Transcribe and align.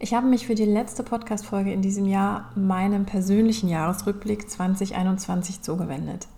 Ich 0.00 0.14
habe 0.14 0.28
mich 0.28 0.46
für 0.46 0.54
die 0.54 0.64
letzte 0.64 1.02
Podcast-Folge 1.02 1.72
in 1.72 1.82
diesem 1.82 2.06
Jahr 2.06 2.52
meinem 2.54 3.04
persönlichen 3.04 3.68
Jahresrückblick 3.68 4.48
2021 4.48 5.62
zugewendet. 5.62 6.28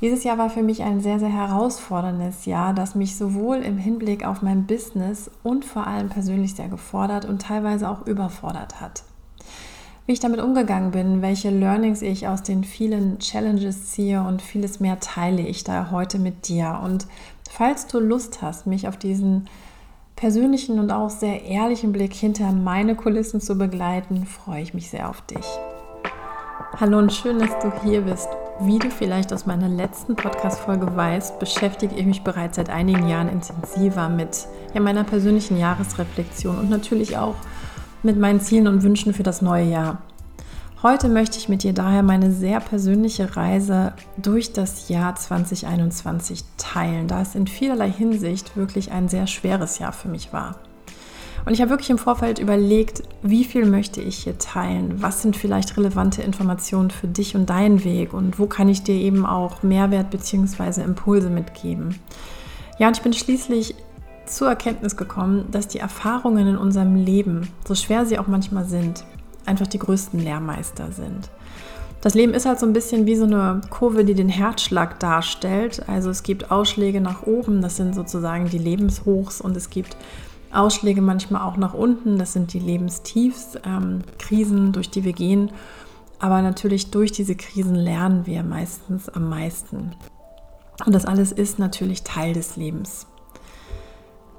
Dieses 0.00 0.24
Jahr 0.24 0.38
war 0.38 0.50
für 0.50 0.64
mich 0.64 0.82
ein 0.82 1.00
sehr, 1.00 1.20
sehr 1.20 1.32
herausforderndes 1.32 2.46
Jahr, 2.46 2.74
das 2.74 2.96
mich 2.96 3.16
sowohl 3.16 3.58
im 3.58 3.78
Hinblick 3.78 4.26
auf 4.26 4.42
mein 4.42 4.66
Business 4.66 5.30
und 5.44 5.64
vor 5.64 5.86
allem 5.86 6.08
persönlich 6.08 6.56
sehr 6.56 6.68
gefordert 6.68 7.26
und 7.26 7.42
teilweise 7.42 7.88
auch 7.88 8.08
überfordert 8.08 8.80
hat. 8.80 9.04
Wie 10.06 10.12
ich 10.12 10.20
damit 10.20 10.40
umgegangen 10.40 10.90
bin, 10.90 11.22
welche 11.22 11.50
Learnings 11.50 12.02
ich 12.02 12.26
aus 12.26 12.42
den 12.42 12.64
vielen 12.64 13.20
Challenges 13.20 13.92
ziehe 13.92 14.20
und 14.20 14.42
vieles 14.42 14.80
mehr 14.80 14.98
teile 14.98 15.42
ich 15.42 15.62
da 15.62 15.92
heute 15.92 16.18
mit 16.18 16.48
dir. 16.48 16.80
Und 16.82 17.06
falls 17.48 17.86
du 17.86 18.00
Lust 18.00 18.42
hast, 18.42 18.66
mich 18.66 18.88
auf 18.88 18.96
diesen 18.96 19.46
persönlichen 20.20 20.78
und 20.78 20.90
auch 20.90 21.08
sehr 21.08 21.46
ehrlichen 21.46 21.92
Blick 21.92 22.12
hinter 22.12 22.52
meine 22.52 22.94
Kulissen 22.94 23.40
zu 23.40 23.56
begleiten, 23.56 24.26
freue 24.26 24.60
ich 24.60 24.74
mich 24.74 24.90
sehr 24.90 25.08
auf 25.08 25.22
dich. 25.22 25.46
Hallo 26.78 26.98
und 26.98 27.10
schön, 27.10 27.38
dass 27.38 27.58
du 27.60 27.72
hier 27.82 28.02
bist. 28.02 28.28
Wie 28.60 28.78
du 28.78 28.90
vielleicht 28.90 29.32
aus 29.32 29.46
meiner 29.46 29.70
letzten 29.70 30.16
Podcast-Folge 30.16 30.94
weißt, 30.94 31.38
beschäftige 31.38 31.94
ich 31.94 32.04
mich 32.04 32.22
bereits 32.22 32.56
seit 32.56 32.68
einigen 32.68 33.08
Jahren 33.08 33.30
intensiver 33.30 34.10
mit 34.10 34.46
ja, 34.74 34.82
meiner 34.82 35.04
persönlichen 35.04 35.56
Jahresreflexion 35.56 36.58
und 36.58 36.68
natürlich 36.68 37.16
auch 37.16 37.36
mit 38.02 38.18
meinen 38.18 38.40
Zielen 38.40 38.68
und 38.68 38.82
Wünschen 38.82 39.14
für 39.14 39.22
das 39.22 39.40
neue 39.40 39.64
Jahr. 39.64 40.02
Heute 40.82 41.10
möchte 41.10 41.36
ich 41.36 41.50
mit 41.50 41.62
dir 41.62 41.74
daher 41.74 42.02
meine 42.02 42.32
sehr 42.32 42.58
persönliche 42.58 43.36
Reise 43.36 43.92
durch 44.16 44.54
das 44.54 44.88
Jahr 44.88 45.14
2021 45.14 46.42
teilen, 46.56 47.06
da 47.06 47.20
es 47.20 47.34
in 47.34 47.46
vielerlei 47.46 47.90
Hinsicht 47.92 48.56
wirklich 48.56 48.90
ein 48.90 49.06
sehr 49.06 49.26
schweres 49.26 49.78
Jahr 49.78 49.92
für 49.92 50.08
mich 50.08 50.32
war. 50.32 50.56
Und 51.44 51.52
ich 51.52 51.60
habe 51.60 51.68
wirklich 51.68 51.90
im 51.90 51.98
Vorfeld 51.98 52.38
überlegt, 52.38 53.02
wie 53.20 53.44
viel 53.44 53.66
möchte 53.66 54.00
ich 54.00 54.24
hier 54.24 54.38
teilen? 54.38 55.02
Was 55.02 55.20
sind 55.20 55.36
vielleicht 55.36 55.76
relevante 55.76 56.22
Informationen 56.22 56.90
für 56.90 57.08
dich 57.08 57.36
und 57.36 57.50
deinen 57.50 57.84
Weg? 57.84 58.14
Und 58.14 58.38
wo 58.38 58.46
kann 58.46 58.70
ich 58.70 58.82
dir 58.82 58.94
eben 58.94 59.26
auch 59.26 59.62
Mehrwert 59.62 60.08
bzw. 60.08 60.80
Impulse 60.80 61.28
mitgeben? 61.28 61.96
Ja, 62.78 62.88
und 62.88 62.96
ich 62.96 63.02
bin 63.02 63.12
schließlich 63.12 63.74
zur 64.24 64.48
Erkenntnis 64.48 64.96
gekommen, 64.96 65.44
dass 65.50 65.68
die 65.68 65.78
Erfahrungen 65.78 66.46
in 66.46 66.56
unserem 66.56 66.94
Leben, 66.94 67.48
so 67.68 67.74
schwer 67.74 68.06
sie 68.06 68.18
auch 68.18 68.28
manchmal 68.28 68.64
sind, 68.64 69.04
einfach 69.46 69.66
die 69.66 69.78
größten 69.78 70.20
Lehrmeister 70.20 70.92
sind. 70.92 71.30
Das 72.00 72.14
Leben 72.14 72.32
ist 72.32 72.46
halt 72.46 72.58
so 72.58 72.66
ein 72.66 72.72
bisschen 72.72 73.04
wie 73.04 73.16
so 73.16 73.24
eine 73.24 73.60
Kurve, 73.68 74.04
die 74.04 74.14
den 74.14 74.30
Herzschlag 74.30 74.98
darstellt. 75.00 75.86
Also 75.86 76.08
es 76.08 76.22
gibt 76.22 76.50
Ausschläge 76.50 77.00
nach 77.00 77.24
oben, 77.26 77.60
das 77.60 77.76
sind 77.76 77.94
sozusagen 77.94 78.48
die 78.48 78.58
Lebenshochs 78.58 79.40
und 79.40 79.56
es 79.56 79.68
gibt 79.68 79.96
Ausschläge 80.52 81.02
manchmal 81.02 81.42
auch 81.42 81.56
nach 81.56 81.74
unten, 81.74 82.18
das 82.18 82.32
sind 82.32 82.52
die 82.54 82.58
Lebenstiefs, 82.58 83.58
ähm, 83.64 84.00
Krisen, 84.18 84.72
durch 84.72 84.90
die 84.90 85.04
wir 85.04 85.12
gehen. 85.12 85.50
Aber 86.18 86.42
natürlich 86.42 86.90
durch 86.90 87.12
diese 87.12 87.34
Krisen 87.34 87.74
lernen 87.74 88.26
wir 88.26 88.42
meistens 88.42 89.08
am 89.08 89.28
meisten. 89.28 89.92
Und 90.84 90.94
das 90.94 91.04
alles 91.04 91.32
ist 91.32 91.58
natürlich 91.58 92.02
Teil 92.02 92.32
des 92.32 92.56
Lebens. 92.56 93.06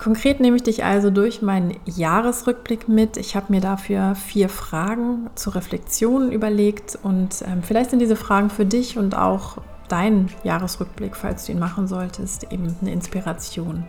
Konkret 0.01 0.39
nehme 0.39 0.55
ich 0.55 0.63
dich 0.63 0.83
also 0.83 1.11
durch 1.11 1.43
meinen 1.43 1.77
Jahresrückblick 1.85 2.87
mit. 2.87 3.17
Ich 3.17 3.35
habe 3.35 3.53
mir 3.53 3.61
dafür 3.61 4.15
vier 4.15 4.49
Fragen 4.49 5.29
zur 5.35 5.53
Reflexion 5.53 6.31
überlegt 6.31 6.97
und 7.03 7.43
ähm, 7.45 7.61
vielleicht 7.61 7.91
sind 7.91 7.99
diese 7.99 8.15
Fragen 8.15 8.49
für 8.49 8.65
dich 8.65 8.97
und 8.97 9.15
auch 9.15 9.59
deinen 9.89 10.31
Jahresrückblick, 10.43 11.15
falls 11.15 11.45
du 11.45 11.51
ihn 11.51 11.59
machen 11.59 11.85
solltest, 11.85 12.51
eben 12.51 12.75
eine 12.81 12.91
Inspiration. 12.91 13.83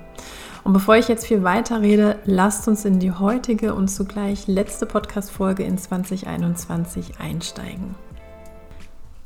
Und 0.65 0.75
bevor 0.75 0.97
ich 0.97 1.09
jetzt 1.09 1.27
viel 1.27 1.45
weiter 1.45 1.81
rede, 1.81 2.19
lasst 2.27 2.69
uns 2.69 2.85
in 2.85 2.99
die 2.99 3.13
heutige 3.13 3.75
und 3.75 3.89
zugleich 3.89 4.47
letzte 4.47 4.85
Podcast-Folge 4.85 5.63
in 5.63 5.79
2021 5.79 7.21
einsteigen. 7.21 7.95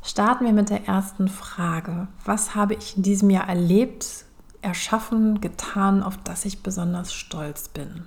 Starten 0.01 0.45
wir 0.45 0.53
mit 0.53 0.69
der 0.69 0.87
ersten 0.87 1.27
Frage. 1.27 2.07
Was 2.23 2.55
habe 2.55 2.75
ich 2.75 2.95
in 2.95 3.03
diesem 3.03 3.29
Jahr 3.29 3.49
erlebt, 3.49 4.23
erschaffen, 4.61 5.41
getan, 5.41 6.03
auf 6.03 6.17
das 6.23 6.45
ich 6.45 6.63
besonders 6.63 7.13
stolz 7.13 7.69
bin. 7.69 8.03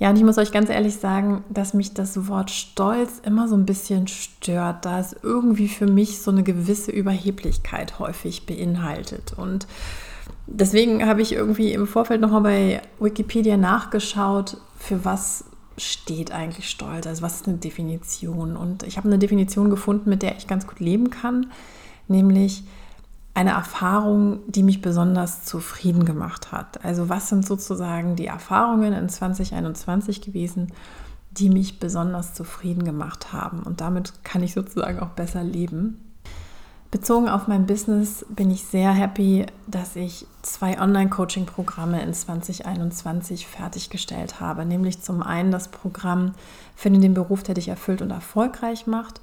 Ja, 0.00 0.08
und 0.08 0.16
ich 0.16 0.24
muss 0.24 0.38
euch 0.38 0.50
ganz 0.50 0.70
ehrlich 0.70 0.96
sagen, 0.96 1.44
dass 1.50 1.74
mich 1.74 1.92
das 1.92 2.26
Wort 2.26 2.50
Stolz 2.50 3.20
immer 3.22 3.48
so 3.48 3.54
ein 3.54 3.66
bisschen 3.66 4.08
stört, 4.08 4.86
da 4.86 4.98
es 4.98 5.14
irgendwie 5.22 5.68
für 5.68 5.86
mich 5.86 6.22
so 6.22 6.30
eine 6.30 6.42
gewisse 6.42 6.90
Überheblichkeit 6.90 7.98
häufig 7.98 8.46
beinhaltet. 8.46 9.34
Und 9.36 9.66
deswegen 10.46 11.04
habe 11.04 11.20
ich 11.20 11.34
irgendwie 11.34 11.74
im 11.74 11.86
Vorfeld 11.86 12.22
nochmal 12.22 12.40
bei 12.40 12.82
Wikipedia 12.98 13.58
nachgeschaut, 13.58 14.56
für 14.78 15.04
was 15.04 15.44
steht 15.76 16.32
eigentlich 16.32 16.70
Stolz, 16.70 17.06
also 17.06 17.20
was 17.20 17.36
ist 17.36 17.48
eine 17.48 17.58
Definition. 17.58 18.56
Und 18.56 18.84
ich 18.84 18.96
habe 18.96 19.06
eine 19.06 19.18
Definition 19.18 19.68
gefunden, 19.68 20.08
mit 20.08 20.22
der 20.22 20.34
ich 20.38 20.46
ganz 20.46 20.66
gut 20.66 20.80
leben 20.80 21.10
kann, 21.10 21.48
nämlich 22.08 22.64
eine 23.34 23.50
Erfahrung, 23.50 24.40
die 24.48 24.62
mich 24.62 24.82
besonders 24.82 25.44
zufrieden 25.44 26.04
gemacht 26.04 26.52
hat. 26.52 26.84
Also 26.84 27.08
was 27.08 27.28
sind 27.28 27.46
sozusagen 27.46 28.16
die 28.16 28.26
Erfahrungen 28.26 28.92
in 28.92 29.08
2021 29.08 30.20
gewesen, 30.20 30.72
die 31.30 31.48
mich 31.48 31.78
besonders 31.78 32.34
zufrieden 32.34 32.84
gemacht 32.84 33.32
haben. 33.32 33.62
Und 33.62 33.80
damit 33.80 34.24
kann 34.24 34.42
ich 34.42 34.52
sozusagen 34.52 34.98
auch 34.98 35.10
besser 35.10 35.44
leben. 35.44 36.04
Bezogen 36.90 37.28
auf 37.28 37.46
mein 37.46 37.66
Business 37.66 38.26
bin 38.30 38.50
ich 38.50 38.64
sehr 38.64 38.90
happy, 38.90 39.46
dass 39.68 39.94
ich 39.94 40.26
zwei 40.42 40.80
Online-Coaching-Programme 40.80 42.02
in 42.02 42.12
2021 42.12 43.46
fertiggestellt 43.46 44.40
habe. 44.40 44.64
Nämlich 44.64 45.00
zum 45.00 45.22
einen 45.22 45.52
das 45.52 45.68
Programm 45.68 46.32
Finde 46.74 46.98
den 46.98 47.14
Beruf, 47.14 47.44
der 47.44 47.54
dich 47.54 47.68
erfüllt 47.68 48.02
und 48.02 48.10
erfolgreich 48.10 48.88
macht 48.88 49.20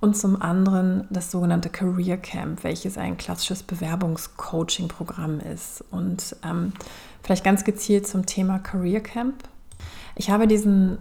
und 0.00 0.16
zum 0.16 0.40
anderen 0.40 1.06
das 1.10 1.30
sogenannte 1.30 1.70
Career 1.70 2.18
Camp, 2.18 2.62
welches 2.62 2.98
ein 2.98 3.16
klassisches 3.16 3.62
Bewerbungscoaching-Programm 3.64 5.40
ist. 5.40 5.84
Und 5.90 6.36
ähm, 6.44 6.72
vielleicht 7.22 7.44
ganz 7.44 7.64
gezielt 7.64 8.06
zum 8.06 8.24
Thema 8.24 8.58
Career 8.60 9.00
Camp. 9.00 9.34
Ich 10.14 10.30
habe 10.30 10.46
diesen, 10.46 10.98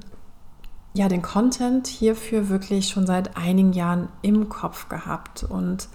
ja, 0.94 1.08
den 1.10 1.22
Content 1.22 1.86
hierfür 1.88 2.50
wirklich 2.50 2.90
schon 2.90 3.06
seit 3.06 3.38
einigen 3.38 3.74
Jahren 3.74 4.10
im 4.24 4.50
Kopf 4.50 4.90
gehabt. 4.90 5.44
Und 5.44 5.90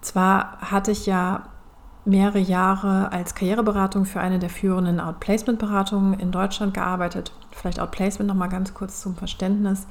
zwar 0.00 0.58
hatte 0.60 0.90
ich 0.90 1.04
ja 1.04 1.48
mehrere 2.06 2.38
Jahre 2.38 3.12
als 3.12 3.34
Karriereberatung 3.34 4.06
für 4.06 4.20
eine 4.20 4.38
der 4.38 4.48
führenden 4.48 5.00
Outplacement-Beratungen 5.00 6.18
in 6.18 6.32
Deutschland 6.32 6.72
gearbeitet. 6.72 7.32
Vielleicht 7.50 7.78
Outplacement 7.78 8.26
nochmal 8.26 8.48
ganz 8.48 8.72
kurz 8.72 9.02
zum 9.02 9.16
Verständnis 9.16 9.86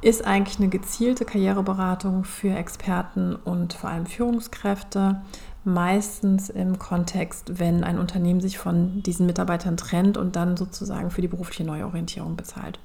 ist 0.00 0.24
eigentlich 0.24 0.58
eine 0.58 0.68
gezielte 0.68 1.24
Karriereberatung 1.24 2.24
für 2.24 2.50
Experten 2.50 3.34
und 3.34 3.72
vor 3.72 3.90
allem 3.90 4.06
Führungskräfte. 4.06 5.22
Meistens 5.64 6.50
im 6.50 6.78
Kontext, 6.78 7.58
wenn 7.58 7.84
ein 7.84 7.98
Unternehmen 7.98 8.40
sich 8.40 8.58
von 8.58 9.02
diesen 9.02 9.26
Mitarbeitern 9.26 9.76
trennt 9.76 10.16
und 10.16 10.36
dann 10.36 10.56
sozusagen 10.56 11.10
für 11.10 11.20
die 11.20 11.28
berufliche 11.28 11.64
Neuorientierung 11.64 12.36
bezahlt. 12.36 12.78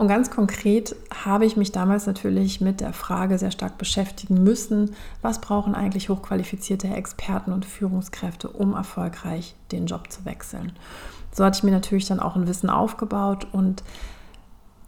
Und 0.00 0.08
ganz 0.08 0.30
konkret 0.30 0.96
habe 1.12 1.44
ich 1.44 1.58
mich 1.58 1.72
damals 1.72 2.06
natürlich 2.06 2.62
mit 2.62 2.80
der 2.80 2.94
Frage 2.94 3.36
sehr 3.36 3.50
stark 3.50 3.76
beschäftigen 3.76 4.42
müssen, 4.42 4.94
was 5.20 5.42
brauchen 5.42 5.74
eigentlich 5.74 6.08
hochqualifizierte 6.08 6.88
Experten 6.88 7.52
und 7.52 7.66
Führungskräfte, 7.66 8.48
um 8.48 8.72
erfolgreich 8.72 9.54
den 9.72 9.84
Job 9.84 10.10
zu 10.10 10.24
wechseln. 10.24 10.72
So 11.32 11.44
hatte 11.44 11.58
ich 11.58 11.64
mir 11.64 11.72
natürlich 11.72 12.06
dann 12.06 12.18
auch 12.18 12.34
ein 12.34 12.48
Wissen 12.48 12.70
aufgebaut 12.70 13.46
und 13.52 13.84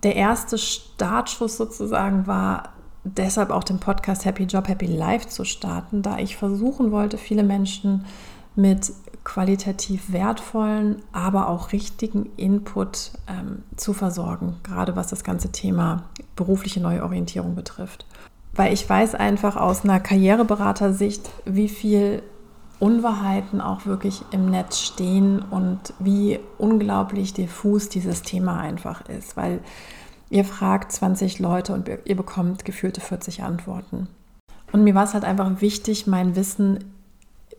der 0.02 0.16
erste 0.16 0.58
Startschuss 0.58 1.56
sozusagen 1.56 2.26
war 2.26 2.70
deshalb 3.04 3.50
auch 3.50 3.64
den 3.64 3.78
Podcast 3.78 4.24
Happy 4.24 4.44
Job, 4.44 4.68
Happy 4.68 4.86
Life 4.86 5.28
zu 5.28 5.44
starten, 5.44 6.02
da 6.02 6.18
ich 6.18 6.36
versuchen 6.36 6.92
wollte, 6.92 7.18
viele 7.18 7.42
Menschen 7.42 8.04
mit 8.54 8.92
qualitativ 9.24 10.12
wertvollen, 10.12 11.02
aber 11.12 11.48
auch 11.48 11.72
richtigen 11.72 12.30
Input 12.36 13.12
ähm, 13.28 13.62
zu 13.76 13.92
versorgen, 13.92 14.56
gerade 14.64 14.96
was 14.96 15.08
das 15.08 15.22
ganze 15.22 15.52
Thema 15.52 16.04
berufliche 16.34 16.80
Neuorientierung 16.80 17.54
betrifft. 17.54 18.04
Weil 18.54 18.72
ich 18.72 18.88
weiß 18.88 19.14
einfach 19.14 19.56
aus 19.56 19.84
einer 19.84 20.00
Karriereberatersicht, 20.00 21.30
wie 21.44 21.68
viel 21.68 22.22
Unwahrheiten 22.82 23.60
auch 23.60 23.86
wirklich 23.86 24.24
im 24.32 24.50
Netz 24.50 24.80
stehen 24.80 25.38
und 25.38 25.94
wie 26.00 26.40
unglaublich 26.58 27.32
diffus 27.32 27.88
dieses 27.88 28.22
Thema 28.22 28.58
einfach 28.58 29.08
ist, 29.08 29.36
weil 29.36 29.60
ihr 30.30 30.44
fragt 30.44 30.90
20 30.90 31.38
Leute 31.38 31.74
und 31.74 31.88
ihr 32.04 32.16
bekommt 32.16 32.64
gefühlte 32.64 33.00
40 33.00 33.44
Antworten. 33.44 34.08
Und 34.72 34.82
mir 34.82 34.96
war 34.96 35.04
es 35.04 35.14
halt 35.14 35.24
einfach 35.24 35.60
wichtig, 35.60 36.08
mein 36.08 36.34
Wissen 36.34 36.82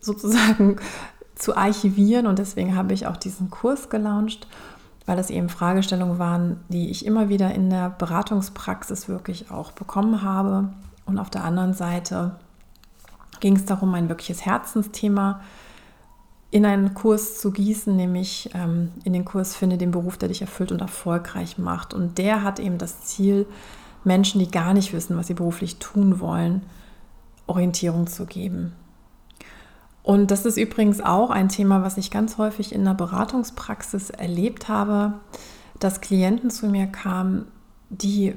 sozusagen 0.02 0.76
zu 1.36 1.56
archivieren 1.56 2.28
und 2.28 2.38
deswegen 2.38 2.76
habe 2.76 2.94
ich 2.94 3.08
auch 3.08 3.16
diesen 3.16 3.50
Kurs 3.50 3.90
gelauncht, 3.90 4.50
weil 5.06 5.16
das 5.16 5.30
eben 5.30 5.48
Fragestellungen 5.48 6.20
waren, 6.20 6.60
die 6.68 6.90
ich 6.92 7.06
immer 7.06 7.30
wieder 7.30 7.56
in 7.56 7.70
der 7.70 7.92
Beratungspraxis 7.92 9.08
wirklich 9.08 9.52
auch 9.52 9.72
bekommen 9.72 10.22
habe. 10.22 10.74
Und 11.06 11.18
auf 11.18 11.30
der 11.30 11.46
anderen 11.46 11.74
Seite 11.74 12.36
ging 13.40 13.56
es 13.56 13.66
darum, 13.66 13.94
ein 13.94 14.10
wirkliches 14.10 14.46
Herzensthema 14.46 15.42
in 16.52 16.68
einen 16.68 16.94
Kurs 16.94 17.40
zu 17.40 17.52
gießen, 17.52 17.96
nämlich 17.96 18.52
ähm, 18.54 18.92
in 19.04 19.14
den 19.14 19.26
Kurs 19.26 19.56
Finde 19.56 19.78
den 19.78 19.90
Beruf, 19.90 20.18
der 20.18 20.30
dich 20.30 20.42
erfüllt 20.42 20.72
und 20.72 20.82
erfolgreich 20.82 21.58
macht. 21.58 21.96
Und 21.96 22.20
der 22.20 22.44
hat 22.44 22.60
eben 22.60 22.78
das 22.78 23.06
Ziel, 23.06 23.48
Menschen, 24.04 24.40
die 24.40 24.52
gar 24.52 24.74
nicht 24.74 24.94
wissen, 24.94 25.18
was 25.18 25.28
sie 25.28 25.34
beruflich 25.34 25.80
tun 25.80 26.20
wollen, 26.20 26.62
Orientierung 27.48 28.06
zu 28.06 28.26
geben. 28.26 28.74
Und 30.04 30.32
das 30.32 30.46
ist 30.46 30.58
übrigens 30.58 31.02
auch 31.02 31.30
ein 31.30 31.50
Thema, 31.50 31.82
was 31.82 31.98
ich 31.98 32.12
ganz 32.12 32.38
häufig 32.38 32.74
in 32.74 32.84
der 32.84 32.94
Beratungspraxis 32.94 34.10
erlebt 34.10 34.68
habe, 34.68 35.14
dass 35.80 36.02
Klienten 36.02 36.52
zu 36.52 36.68
mir 36.68 36.88
kamen, 36.88 37.48
die 37.90 38.36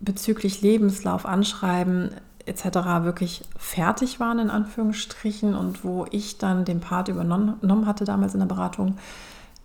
bezüglich 0.00 0.62
Lebenslauf, 0.62 1.26
Anschreiben 1.26 2.16
etc. 2.46 3.04
wirklich 3.04 3.42
fertig 3.56 4.20
waren 4.20 4.38
in 4.38 4.50
Anführungsstrichen 4.50 5.54
und 5.54 5.84
wo 5.84 6.06
ich 6.10 6.38
dann 6.38 6.64
den 6.64 6.80
Part 6.80 7.08
übernommen 7.08 7.86
hatte 7.86 8.04
damals 8.04 8.34
in 8.34 8.40
der 8.40 8.46
Beratung, 8.46 8.96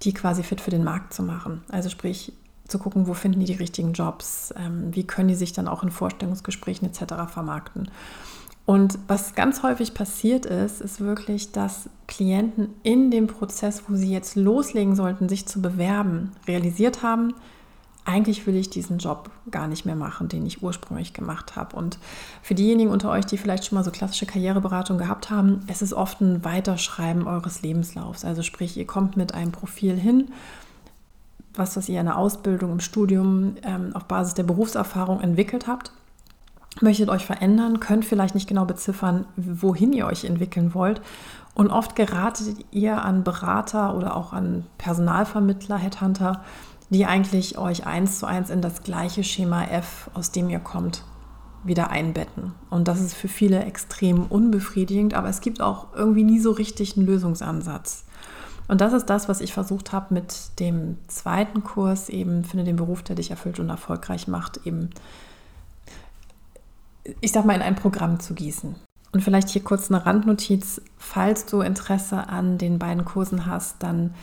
die 0.03 0.13
quasi 0.13 0.43
fit 0.43 0.61
für 0.61 0.71
den 0.71 0.83
Markt 0.83 1.13
zu 1.13 1.23
machen. 1.23 1.63
Also 1.69 1.89
sprich 1.89 2.33
zu 2.67 2.79
gucken, 2.79 3.07
wo 3.07 3.13
finden 3.13 3.39
die 3.39 3.45
die 3.45 3.53
richtigen 3.53 3.93
Jobs, 3.93 4.53
ähm, 4.57 4.93
wie 4.93 5.05
können 5.05 5.29
die 5.29 5.35
sich 5.35 5.53
dann 5.53 5.67
auch 5.67 5.83
in 5.83 5.91
Vorstellungsgesprächen 5.91 6.87
etc. 6.87 7.31
vermarkten. 7.31 7.89
Und 8.65 8.99
was 9.07 9.33
ganz 9.33 9.63
häufig 9.63 9.93
passiert 9.93 10.45
ist, 10.45 10.81
ist 10.81 10.99
wirklich, 10.99 11.53
dass 11.53 11.89
Klienten 12.05 12.69
in 12.83 13.11
dem 13.11 13.27
Prozess, 13.27 13.83
wo 13.87 13.95
sie 13.95 14.11
jetzt 14.11 14.35
loslegen 14.35 14.93
sollten, 14.93 15.29
sich 15.29 15.45
zu 15.45 15.61
bewerben, 15.61 16.33
realisiert 16.47 17.01
haben, 17.01 17.33
eigentlich 18.07 18.47
will 18.47 18.55
ich 18.55 18.69
diesen 18.69 18.99
Job 18.99 19.29
gar 19.51 19.67
nicht 19.67 19.85
mehr 19.85 19.95
machen, 19.95 20.29
den 20.29 20.45
ich 20.45 20.63
ursprünglich 20.63 21.13
gemacht 21.13 21.55
habe. 21.57 21.75
Und 21.75 21.99
für 22.41 22.55
diejenigen 22.55 22.89
unter 22.89 23.11
euch, 23.11 23.25
die 23.25 23.37
vielleicht 23.37 23.65
schon 23.65 23.77
mal 23.77 23.83
so 23.83 23.91
klassische 23.91 24.25
Karriereberatung 24.25 24.97
gehabt 24.97 25.29
haben, 25.29 25.61
es 25.67 25.81
ist 25.81 25.93
oft 25.93 26.21
ein 26.21 26.43
Weiterschreiben 26.45 27.27
eures 27.27 27.61
Lebenslaufs. 27.61 28.23
Also 28.23 28.43
sprich, 28.43 28.77
ihr 28.77 28.87
kommt 28.87 29.17
mit 29.17 29.33
einem 29.33 29.51
Profil 29.51 29.97
hin, 29.97 30.31
was, 31.53 31.75
was 31.75 31.89
ihr 31.89 31.99
in 31.99 32.05
der 32.05 32.17
Ausbildung, 32.17 32.71
im 32.71 32.79
Studium 32.79 33.55
ähm, 33.63 33.91
auf 33.93 34.05
Basis 34.05 34.35
der 34.35 34.43
Berufserfahrung 34.43 35.19
entwickelt 35.19 35.67
habt 35.67 35.91
möchtet 36.81 37.09
euch 37.09 37.25
verändern, 37.25 37.79
könnt 37.79 38.05
vielleicht 38.05 38.35
nicht 38.35 38.47
genau 38.47 38.65
beziffern, 38.65 39.25
wohin 39.35 39.93
ihr 39.93 40.05
euch 40.05 40.25
entwickeln 40.25 40.73
wollt. 40.73 41.01
Und 41.53 41.71
oft 41.71 41.95
geratet 41.95 42.55
ihr 42.69 43.03
an 43.03 43.23
Berater 43.23 43.95
oder 43.95 44.15
auch 44.15 44.31
an 44.31 44.65
Personalvermittler, 44.77 45.77
Headhunter, 45.77 46.43
die 46.89 47.05
eigentlich 47.05 47.57
euch 47.57 47.85
eins 47.85 48.19
zu 48.19 48.25
eins 48.25 48.49
in 48.49 48.61
das 48.61 48.83
gleiche 48.83 49.23
Schema 49.23 49.65
F, 49.65 50.09
aus 50.13 50.31
dem 50.31 50.49
ihr 50.49 50.59
kommt, 50.59 51.03
wieder 51.63 51.89
einbetten. 51.89 52.53
Und 52.69 52.87
das 52.87 53.01
ist 53.01 53.13
für 53.13 53.27
viele 53.27 53.63
extrem 53.65 54.25
unbefriedigend, 54.25 55.13
aber 55.13 55.29
es 55.29 55.41
gibt 55.41 55.61
auch 55.61 55.87
irgendwie 55.95 56.23
nie 56.23 56.39
so 56.39 56.51
richtig 56.51 56.95
einen 56.95 57.05
Lösungsansatz. 57.05 58.05
Und 58.67 58.81
das 58.81 58.93
ist 58.93 59.05
das, 59.05 59.29
was 59.29 59.41
ich 59.41 59.53
versucht 59.53 59.93
habe 59.93 60.13
mit 60.13 60.59
dem 60.59 60.97
zweiten 61.07 61.63
Kurs 61.63 62.09
eben, 62.09 62.43
finde 62.43 62.65
den 62.65 62.75
Beruf, 62.75 63.01
der 63.03 63.15
dich 63.15 63.31
erfüllt 63.31 63.59
und 63.59 63.69
erfolgreich 63.69 64.27
macht, 64.27 64.65
eben 64.65 64.89
ich 67.21 67.31
sag 67.31 67.45
mal, 67.45 67.55
in 67.55 67.61
ein 67.61 67.75
Programm 67.75 68.19
zu 68.19 68.33
gießen. 68.33 68.75
Und 69.11 69.21
vielleicht 69.21 69.49
hier 69.49 69.63
kurz 69.63 69.89
eine 69.89 70.05
Randnotiz, 70.05 70.81
falls 70.97 71.45
du 71.45 71.61
Interesse 71.61 72.27
an 72.27 72.57
den 72.57 72.77
beiden 72.77 73.05
Kursen 73.05 73.45
hast, 73.45 73.81
dann 73.81 74.13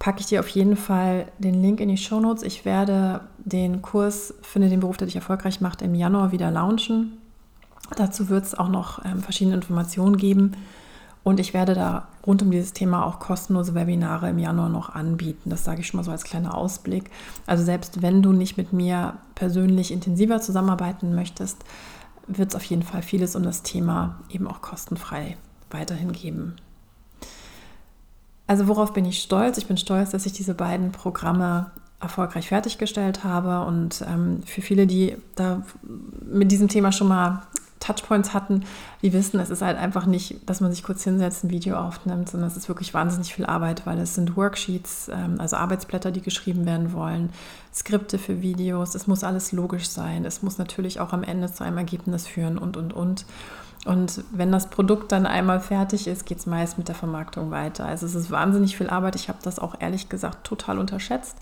packe 0.00 0.20
ich 0.20 0.26
dir 0.26 0.40
auf 0.40 0.48
jeden 0.48 0.76
Fall 0.76 1.26
den 1.38 1.62
Link 1.62 1.78
in 1.78 1.90
die 1.90 1.98
Show 1.98 2.18
Notes. 2.20 2.42
Ich 2.42 2.64
werde 2.64 3.20
den 3.38 3.82
Kurs 3.82 4.34
Finde 4.42 4.68
den 4.68 4.80
Beruf, 4.80 4.96
der 4.96 5.06
dich 5.06 5.14
erfolgreich 5.14 5.60
macht, 5.60 5.82
im 5.82 5.94
Januar 5.94 6.32
wieder 6.32 6.50
launchen. 6.50 7.18
Dazu 7.96 8.28
wird 8.28 8.44
es 8.44 8.58
auch 8.58 8.68
noch 8.68 9.04
ähm, 9.04 9.22
verschiedene 9.22 9.56
Informationen 9.56 10.16
geben. 10.16 10.56
Und 11.22 11.38
ich 11.38 11.52
werde 11.52 11.74
da 11.74 12.08
rund 12.26 12.40
um 12.40 12.50
dieses 12.50 12.72
Thema 12.72 13.04
auch 13.04 13.18
kostenlose 13.18 13.74
Webinare 13.74 14.30
im 14.30 14.38
Januar 14.38 14.70
noch 14.70 14.88
anbieten. 14.88 15.50
Das 15.50 15.64
sage 15.64 15.82
ich 15.82 15.86
schon 15.86 15.98
mal 15.98 16.04
so 16.04 16.10
als 16.10 16.24
kleiner 16.24 16.56
Ausblick. 16.56 17.10
Also 17.46 17.62
selbst 17.62 18.00
wenn 18.00 18.22
du 18.22 18.32
nicht 18.32 18.56
mit 18.56 18.72
mir 18.72 19.18
persönlich 19.34 19.92
intensiver 19.92 20.40
zusammenarbeiten 20.40 21.14
möchtest, 21.14 21.62
wird 22.26 22.48
es 22.48 22.56
auf 22.56 22.64
jeden 22.64 22.84
Fall 22.84 23.02
vieles 23.02 23.36
um 23.36 23.42
das 23.42 23.62
Thema 23.62 24.20
eben 24.30 24.48
auch 24.48 24.62
kostenfrei 24.62 25.36
weiterhin 25.70 26.12
geben. 26.12 26.56
Also 28.50 28.66
worauf 28.66 28.92
bin 28.92 29.04
ich 29.04 29.22
stolz? 29.22 29.58
Ich 29.58 29.66
bin 29.66 29.76
stolz, 29.76 30.10
dass 30.10 30.26
ich 30.26 30.32
diese 30.32 30.54
beiden 30.54 30.90
Programme 30.90 31.70
erfolgreich 32.00 32.48
fertiggestellt 32.48 33.22
habe 33.22 33.64
und 33.64 34.04
ähm, 34.08 34.42
für 34.44 34.60
viele, 34.60 34.88
die 34.88 35.14
da 35.36 35.62
mit 36.28 36.50
diesem 36.50 36.66
Thema 36.66 36.90
schon 36.90 37.06
mal 37.06 37.42
Touchpoints 37.78 38.34
hatten, 38.34 38.64
die 39.02 39.12
wissen, 39.12 39.38
es 39.38 39.50
ist 39.50 39.62
halt 39.62 39.78
einfach 39.78 40.04
nicht, 40.04 40.50
dass 40.50 40.60
man 40.60 40.72
sich 40.72 40.82
kurz 40.82 41.04
hinsetzt, 41.04 41.44
ein 41.44 41.50
Video 41.50 41.76
aufnimmt, 41.76 42.28
sondern 42.28 42.50
es 42.50 42.56
ist 42.56 42.66
wirklich 42.66 42.92
wahnsinnig 42.92 43.32
viel 43.32 43.46
Arbeit, 43.46 43.86
weil 43.86 44.00
es 44.00 44.16
sind 44.16 44.36
Worksheets, 44.36 45.10
ähm, 45.14 45.36
also 45.38 45.54
Arbeitsblätter, 45.54 46.10
die 46.10 46.20
geschrieben 46.20 46.66
werden 46.66 46.92
wollen, 46.92 47.30
Skripte 47.72 48.18
für 48.18 48.42
Videos, 48.42 48.96
es 48.96 49.06
muss 49.06 49.22
alles 49.22 49.52
logisch 49.52 49.88
sein, 49.88 50.24
es 50.24 50.42
muss 50.42 50.58
natürlich 50.58 50.98
auch 50.98 51.12
am 51.12 51.22
Ende 51.22 51.52
zu 51.52 51.62
einem 51.62 51.78
Ergebnis 51.78 52.26
führen 52.26 52.58
und, 52.58 52.76
und, 52.76 52.92
und. 52.92 53.26
Und 53.86 54.24
wenn 54.30 54.52
das 54.52 54.68
Produkt 54.68 55.10
dann 55.12 55.26
einmal 55.26 55.60
fertig 55.60 56.06
ist, 56.06 56.26
geht 56.26 56.38
es 56.38 56.46
meist 56.46 56.76
mit 56.76 56.88
der 56.88 56.94
Vermarktung 56.94 57.50
weiter. 57.50 57.86
Also 57.86 58.04
es 58.04 58.14
ist 58.14 58.30
wahnsinnig 58.30 58.76
viel 58.76 58.90
Arbeit. 58.90 59.16
Ich 59.16 59.28
habe 59.28 59.38
das 59.42 59.58
auch 59.58 59.74
ehrlich 59.80 60.08
gesagt 60.08 60.46
total 60.46 60.78
unterschätzt. 60.78 61.36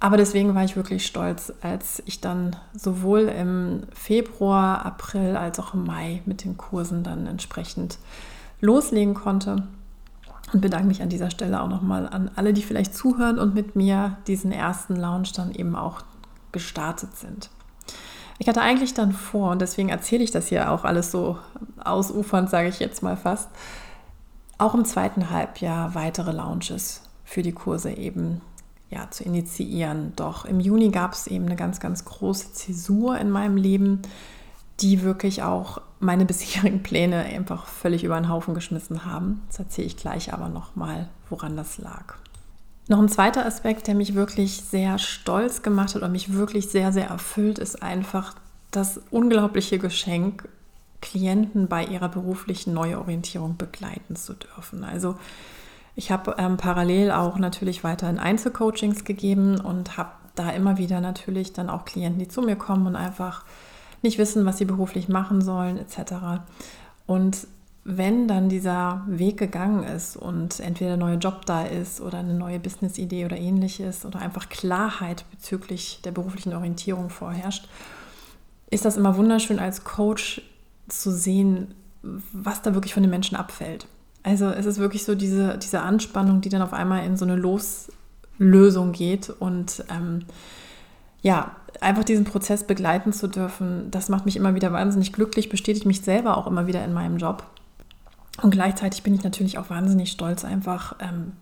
Aber 0.00 0.16
deswegen 0.16 0.54
war 0.54 0.64
ich 0.64 0.76
wirklich 0.76 1.06
stolz, 1.06 1.52
als 1.60 2.02
ich 2.06 2.20
dann 2.20 2.56
sowohl 2.72 3.28
im 3.28 3.82
Februar, 3.92 4.84
April 4.84 5.36
als 5.36 5.60
auch 5.60 5.74
im 5.74 5.84
Mai 5.84 6.22
mit 6.24 6.42
den 6.42 6.56
Kursen 6.56 7.04
dann 7.04 7.26
entsprechend 7.26 7.98
loslegen 8.60 9.14
konnte. 9.14 9.68
Und 10.52 10.62
bedanke 10.62 10.88
mich 10.88 11.02
an 11.02 11.10
dieser 11.10 11.30
Stelle 11.30 11.60
auch 11.62 11.68
nochmal 11.68 12.08
an 12.08 12.30
alle, 12.34 12.52
die 12.52 12.62
vielleicht 12.62 12.96
zuhören 12.96 13.38
und 13.38 13.54
mit 13.54 13.76
mir 13.76 14.16
diesen 14.26 14.50
ersten 14.50 14.96
Launch 14.96 15.32
dann 15.32 15.52
eben 15.52 15.76
auch 15.76 16.00
gestartet 16.50 17.14
sind. 17.16 17.50
Ich 18.40 18.48
hatte 18.48 18.62
eigentlich 18.62 18.94
dann 18.94 19.12
vor, 19.12 19.50
und 19.50 19.60
deswegen 19.60 19.90
erzähle 19.90 20.24
ich 20.24 20.30
das 20.30 20.48
hier 20.48 20.72
auch 20.72 20.84
alles 20.84 21.10
so 21.10 21.36
ausufernd, 21.78 22.48
sage 22.48 22.68
ich 22.68 22.80
jetzt 22.80 23.02
mal 23.02 23.18
fast, 23.18 23.50
auch 24.56 24.74
im 24.74 24.86
zweiten 24.86 25.28
Halbjahr 25.28 25.94
weitere 25.94 26.32
Launches 26.32 27.02
für 27.22 27.42
die 27.42 27.52
Kurse 27.52 27.92
eben 27.92 28.40
ja, 28.88 29.10
zu 29.10 29.24
initiieren. 29.24 30.14
Doch 30.16 30.46
im 30.46 30.58
Juni 30.58 30.88
gab 30.88 31.12
es 31.12 31.26
eben 31.26 31.44
eine 31.44 31.56
ganz, 31.56 31.80
ganz 31.80 32.06
große 32.06 32.54
Zäsur 32.54 33.18
in 33.18 33.30
meinem 33.30 33.58
Leben, 33.58 34.00
die 34.80 35.02
wirklich 35.02 35.42
auch 35.42 35.82
meine 35.98 36.24
bisherigen 36.24 36.82
Pläne 36.82 37.18
einfach 37.18 37.66
völlig 37.66 38.04
über 38.04 38.18
den 38.18 38.30
Haufen 38.30 38.54
geschmissen 38.54 39.04
haben. 39.04 39.42
Das 39.48 39.58
erzähle 39.58 39.86
ich 39.86 39.98
gleich 39.98 40.32
aber 40.32 40.48
nochmal, 40.48 41.10
woran 41.28 41.58
das 41.58 41.76
lag. 41.76 42.14
Noch 42.90 42.98
ein 42.98 43.08
zweiter 43.08 43.46
Aspekt, 43.46 43.86
der 43.86 43.94
mich 43.94 44.16
wirklich 44.16 44.62
sehr 44.62 44.98
stolz 44.98 45.62
gemacht 45.62 45.94
hat 45.94 46.02
und 46.02 46.10
mich 46.10 46.32
wirklich 46.34 46.70
sehr, 46.70 46.90
sehr 46.90 47.06
erfüllt, 47.06 47.60
ist 47.60 47.84
einfach 47.84 48.34
das 48.72 49.00
unglaubliche 49.12 49.78
Geschenk, 49.78 50.48
Klienten 51.00 51.68
bei 51.68 51.84
ihrer 51.84 52.08
beruflichen 52.08 52.74
Neuorientierung 52.74 53.56
begleiten 53.56 54.16
zu 54.16 54.34
dürfen. 54.34 54.82
Also 54.82 55.14
ich 55.94 56.10
habe 56.10 56.34
ähm, 56.36 56.56
parallel 56.56 57.12
auch 57.12 57.38
natürlich 57.38 57.84
weiterhin 57.84 58.18
Einzelcoachings 58.18 59.04
gegeben 59.04 59.60
und 59.60 59.96
habe 59.96 60.10
da 60.34 60.50
immer 60.50 60.76
wieder 60.76 61.00
natürlich 61.00 61.52
dann 61.52 61.70
auch 61.70 61.84
Klienten, 61.84 62.18
die 62.18 62.26
zu 62.26 62.42
mir 62.42 62.56
kommen 62.56 62.88
und 62.88 62.96
einfach 62.96 63.44
nicht 64.02 64.18
wissen, 64.18 64.44
was 64.46 64.58
sie 64.58 64.64
beruflich 64.64 65.08
machen 65.08 65.42
sollen 65.42 65.78
etc. 65.78 66.42
Und 67.06 67.46
wenn 67.84 68.28
dann 68.28 68.48
dieser 68.48 69.02
Weg 69.06 69.38
gegangen 69.38 69.84
ist 69.84 70.16
und 70.16 70.60
entweder 70.60 70.94
ein 70.94 70.98
neuer 70.98 71.16
Job 71.16 71.46
da 71.46 71.64
ist 71.64 72.00
oder 72.00 72.18
eine 72.18 72.34
neue 72.34 72.60
Business-Idee 72.60 73.24
oder 73.24 73.38
ähnliches 73.38 74.04
oder 74.04 74.20
einfach 74.20 74.48
Klarheit 74.48 75.24
bezüglich 75.30 76.00
der 76.04 76.10
beruflichen 76.10 76.52
Orientierung 76.52 77.08
vorherrscht, 77.08 77.68
ist 78.70 78.84
das 78.84 78.96
immer 78.96 79.16
wunderschön 79.16 79.58
als 79.58 79.84
Coach 79.84 80.42
zu 80.88 81.10
sehen, 81.10 81.74
was 82.02 82.62
da 82.62 82.74
wirklich 82.74 82.94
von 82.94 83.02
den 83.02 83.10
Menschen 83.10 83.36
abfällt. 83.36 83.86
Also 84.22 84.50
es 84.50 84.66
ist 84.66 84.78
wirklich 84.78 85.04
so 85.04 85.14
diese, 85.14 85.56
diese 85.56 85.80
Anspannung, 85.80 86.42
die 86.42 86.50
dann 86.50 86.62
auf 86.62 86.74
einmal 86.74 87.04
in 87.06 87.16
so 87.16 87.24
eine 87.24 87.36
Loslösung 87.36 88.92
geht 88.92 89.30
und 89.30 89.84
ähm, 89.90 90.26
ja, 91.22 91.56
einfach 91.80 92.04
diesen 92.04 92.24
Prozess 92.24 92.64
begleiten 92.64 93.12
zu 93.12 93.28
dürfen, 93.28 93.90
das 93.90 94.08
macht 94.08 94.26
mich 94.26 94.36
immer 94.36 94.54
wieder 94.54 94.72
wahnsinnig 94.72 95.12
glücklich, 95.12 95.48
bestätigt 95.48 95.86
mich 95.86 96.02
selber 96.02 96.36
auch 96.36 96.46
immer 96.46 96.66
wieder 96.66 96.84
in 96.84 96.92
meinem 96.92 97.16
Job. 97.16 97.44
Und 98.42 98.50
gleichzeitig 98.50 99.02
bin 99.02 99.14
ich 99.14 99.22
natürlich 99.22 99.58
auch 99.58 99.70
wahnsinnig 99.70 100.10
stolz, 100.10 100.44
einfach 100.44 100.96
ähm, 101.00 101.32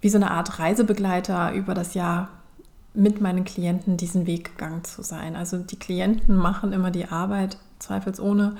wie 0.00 0.08
so 0.08 0.16
eine 0.18 0.30
Art 0.30 0.58
Reisebegleiter 0.58 1.52
über 1.52 1.74
das 1.74 1.94
Jahr 1.94 2.28
mit 2.94 3.20
meinen 3.20 3.44
Klienten 3.44 3.96
diesen 3.96 4.26
Weg 4.26 4.56
gegangen 4.56 4.84
zu 4.84 5.02
sein. 5.02 5.36
Also 5.36 5.58
die 5.58 5.78
Klienten 5.78 6.36
machen 6.36 6.72
immer 6.72 6.90
die 6.90 7.06
Arbeit, 7.06 7.58
zweifelsohne, 7.78 8.56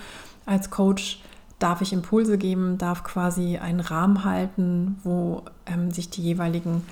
als 0.47 0.71
Coach 0.71 1.21
darf 1.59 1.83
ich 1.83 1.93
Impulse 1.93 2.39
geben, 2.39 2.79
darf 2.79 3.05
quasi 3.05 3.59
einen 3.59 3.81
Rahmen 3.81 4.25
halten, 4.25 4.99
wo 5.05 5.43
ähm, 5.67 5.91
sich 5.91 6.09
die 6.11 6.23
jeweiligen 6.23 6.83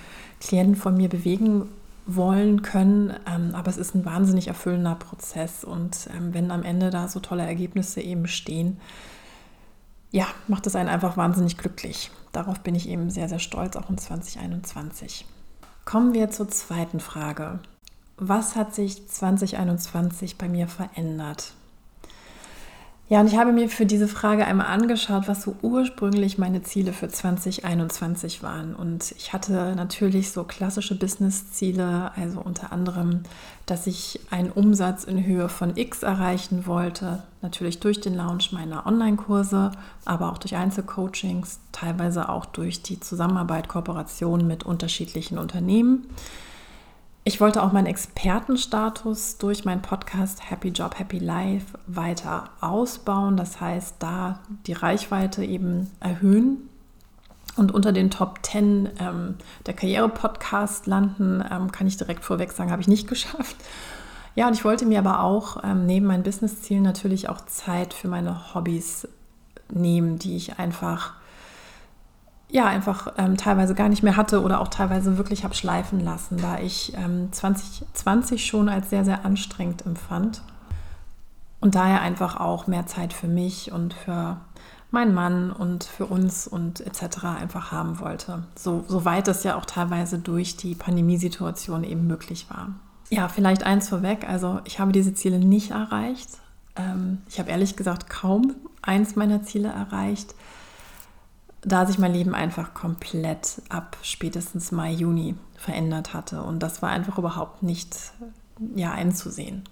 Klienten 0.41 0.77
von 0.77 0.97
mir 0.97 1.09
bewegen 1.09 1.69
wollen 2.07 2.63
können. 2.63 3.15
Ähm, 3.27 3.55
aber 3.55 3.71
es 3.71 3.79
ist 3.79 3.95
ein 3.95 4.05
wahnsinnig 4.05 4.49
erfüllender 4.49 4.95
Prozess. 4.95 5.65
Und 5.65 6.09
ähm, 6.17 6.35
wenn 6.35 6.51
am 6.51 6.63
Ende 6.63 6.91
da 6.91 7.09
so 7.09 7.19
tolle 7.19 7.47
Ergebnisse 7.47 8.01
eben 8.01 8.27
stehen, 8.27 8.79
ja, 10.11 10.27
macht 10.47 10.67
es 10.67 10.77
einen 10.77 10.89
einfach 10.89 11.17
wahnsinnig 11.17 11.59
glücklich. 11.59 12.11
Darauf 12.33 12.61
bin 12.61 12.75
ich 12.75 12.89
eben 12.89 13.11
sehr, 13.11 13.29
sehr 13.29 13.39
stolz, 13.39 13.77
auch 13.77 13.91
in 13.91 13.99
2021. 13.99 15.27
Kommen 15.85 16.15
wir 16.15 16.31
zur 16.31 16.49
zweiten 16.49 17.01
Frage. 17.01 17.61
Was 18.17 18.57
hat 18.57 18.75
sich 18.75 19.09
2021 19.09 20.39
bei 20.39 20.49
mir 20.49 20.69
verändert? 20.69 21.53
Ja, 23.11 23.21
und 23.21 23.27
ich 23.27 23.39
habe 23.39 23.53
mir 23.53 23.71
für 23.71 23.87
diese 23.87 24.07
Frage 24.07 24.47
einmal 24.47 24.67
angeschaut, 24.67 25.29
was 25.29 25.41
so 25.41 25.57
ursprünglich 25.63 26.37
meine 26.37 26.63
Ziele 26.63 26.93
für 26.93 27.09
2021 27.09 28.43
waren. 28.43 28.75
Und 28.75 29.13
ich 29.17 29.33
hatte 29.33 29.75
natürlich 29.75 30.31
so 30.31 30.45
klassische 30.45 30.95
Business-Ziele, 30.95 32.13
also 32.17 32.41
unter 32.41 32.71
anderem, 32.71 33.23
dass 33.65 33.87
ich 33.87 34.21
einen 34.29 34.51
Umsatz 34.51 35.05
in 35.05 35.25
Höhe 35.25 35.49
von 35.49 35.75
X 35.79 36.03
erreichen 36.03 36.67
wollte. 36.67 37.23
Natürlich 37.41 37.81
durch 37.81 37.99
den 37.99 38.15
Launch 38.15 38.53
meiner 38.53 38.87
Online-Kurse, 38.87 39.71
aber 40.05 40.31
auch 40.31 40.37
durch 40.37 40.57
Einzelcoachings, 40.57 41.61
teilweise 41.73 42.29
auch 42.29 42.45
durch 42.45 42.83
die 42.83 43.01
Zusammenarbeit, 43.01 43.69
Kooperation 43.69 44.47
mit 44.47 44.65
unterschiedlichen 44.65 45.39
Unternehmen. 45.39 46.07
Ich 47.29 47.43
wollte 47.43 47.63
auch 47.63 47.73
meinen 47.73 47.85
Expertenstatus 47.85 49.37
durch 49.37 49.67
meinen 49.67 49.83
Podcast 49.83 50.51
Happy 50.51 50.69
Job, 50.69 50.99
Happy 50.99 51.19
Life 51.19 51.79
weiter 51.87 52.49
ausbauen. 52.63 53.37
Das 53.37 53.61
heißt, 53.61 53.97
da 53.99 54.41
die 54.67 54.73
Reichweite 54.73 55.45
eben 55.45 55.91
erhöhen 56.01 56.71
und 57.55 57.71
unter 57.71 57.93
den 57.93 58.11
Top 58.11 58.39
10 58.41 58.89
ähm, 58.99 59.35
der 59.67 59.75
Karriere-Podcast 59.75 60.87
landen, 60.87 61.45
ähm, 61.51 61.71
kann 61.71 61.87
ich 61.87 61.99
direkt 61.99 62.25
vorweg 62.25 62.51
sagen, 62.51 62.71
habe 62.71 62.81
ich 62.81 62.89
nicht 62.89 63.07
geschafft. 63.09 63.57
Ja, 64.35 64.49
und 64.49 64.55
ich 64.55 64.65
wollte 64.65 64.87
mir 64.87 65.01
aber 65.01 65.21
auch 65.21 65.63
ähm, 65.63 65.85
neben 65.85 66.07
meinen 66.07 66.23
Business-Zielen 66.23 66.83
natürlich 66.83 67.29
auch 67.29 67.43
Zeit 67.45 67.93
für 67.93 68.09
meine 68.09 68.55
Hobbys 68.55 69.07
nehmen, 69.71 70.19
die 70.19 70.35
ich 70.35 70.59
einfach 70.59 71.13
ja, 72.51 72.67
einfach 72.67 73.13
ähm, 73.19 73.37
teilweise 73.37 73.75
gar 73.75 73.89
nicht 73.89 74.03
mehr 74.03 74.17
hatte 74.17 74.43
oder 74.43 74.61
auch 74.61 74.69
teilweise 74.69 75.19
wirklich 75.19 75.45
habe 75.45 75.55
schleifen 75.55 76.01
lassen, 76.01 76.39
da 76.39 76.59
ich 76.59 76.95
ähm, 76.97 77.31
2020 77.31 78.47
schon 78.47 78.69
als 78.69 78.91
sehr, 78.91 79.05
sehr 79.05 79.25
anstrengend 79.25 79.85
empfand. 79.85 80.43
Und 81.61 81.75
daher 81.75 82.01
einfach 82.01 82.41
auch 82.41 82.67
mehr 82.67 82.87
Zeit 82.87 83.13
für 83.13 83.27
mich 83.27 83.73
und 83.73 83.93
für 83.93 84.39
meinen 84.91 85.13
Mann 85.13 85.51
und 85.51 85.85
für 85.85 86.07
uns 86.07 86.47
und 86.47 86.81
etc. 86.81 87.25
einfach 87.25 87.73
haben 87.73 88.01
wollte. 88.01 88.45
So, 88.55 88.85
soweit 88.89 89.29
es 89.29 89.45
ja 89.45 89.57
auch 89.57 89.67
teilweise 89.67 90.19
durch 90.19 90.57
die 90.57 90.75
Pandemiesituation 90.75 91.85
eben 91.85 92.07
möglich 92.07 92.47
war. 92.49 92.71
Ja, 93.11 93.29
vielleicht 93.29 93.65
eins 93.65 93.89
vorweg. 93.89 94.27
Also 94.27 94.61
ich 94.65 94.81
habe 94.81 94.93
diese 94.93 95.13
Ziele 95.13 95.39
nicht 95.39 95.73
erreicht. 95.73 96.29
Ähm, 96.77 97.19
ich 97.29 97.39
habe 97.39 97.51
ehrlich 97.51 97.77
gesagt 97.77 98.09
kaum 98.09 98.55
eins 98.81 99.17
meiner 99.17 99.43
Ziele 99.43 99.69
erreicht 99.69 100.35
da 101.63 101.87
sich 101.87 101.99
mein 101.99 102.13
Leben 102.13 102.35
einfach 102.35 102.75
komplett 102.75 103.63
ab 103.69 103.97
spätestens 104.03 104.71
Mai, 104.73 104.93
Juni 104.93 105.35
verändert 105.57 106.15
hatte. 106.15 106.43
Und 106.43 106.63
das 106.63 106.83
war 106.83 106.91
einfach 106.91 107.19
überhaupt 107.19 107.63
nicht 107.63 107.97
ja, 108.75 108.93
einzusehen. 108.93 109.65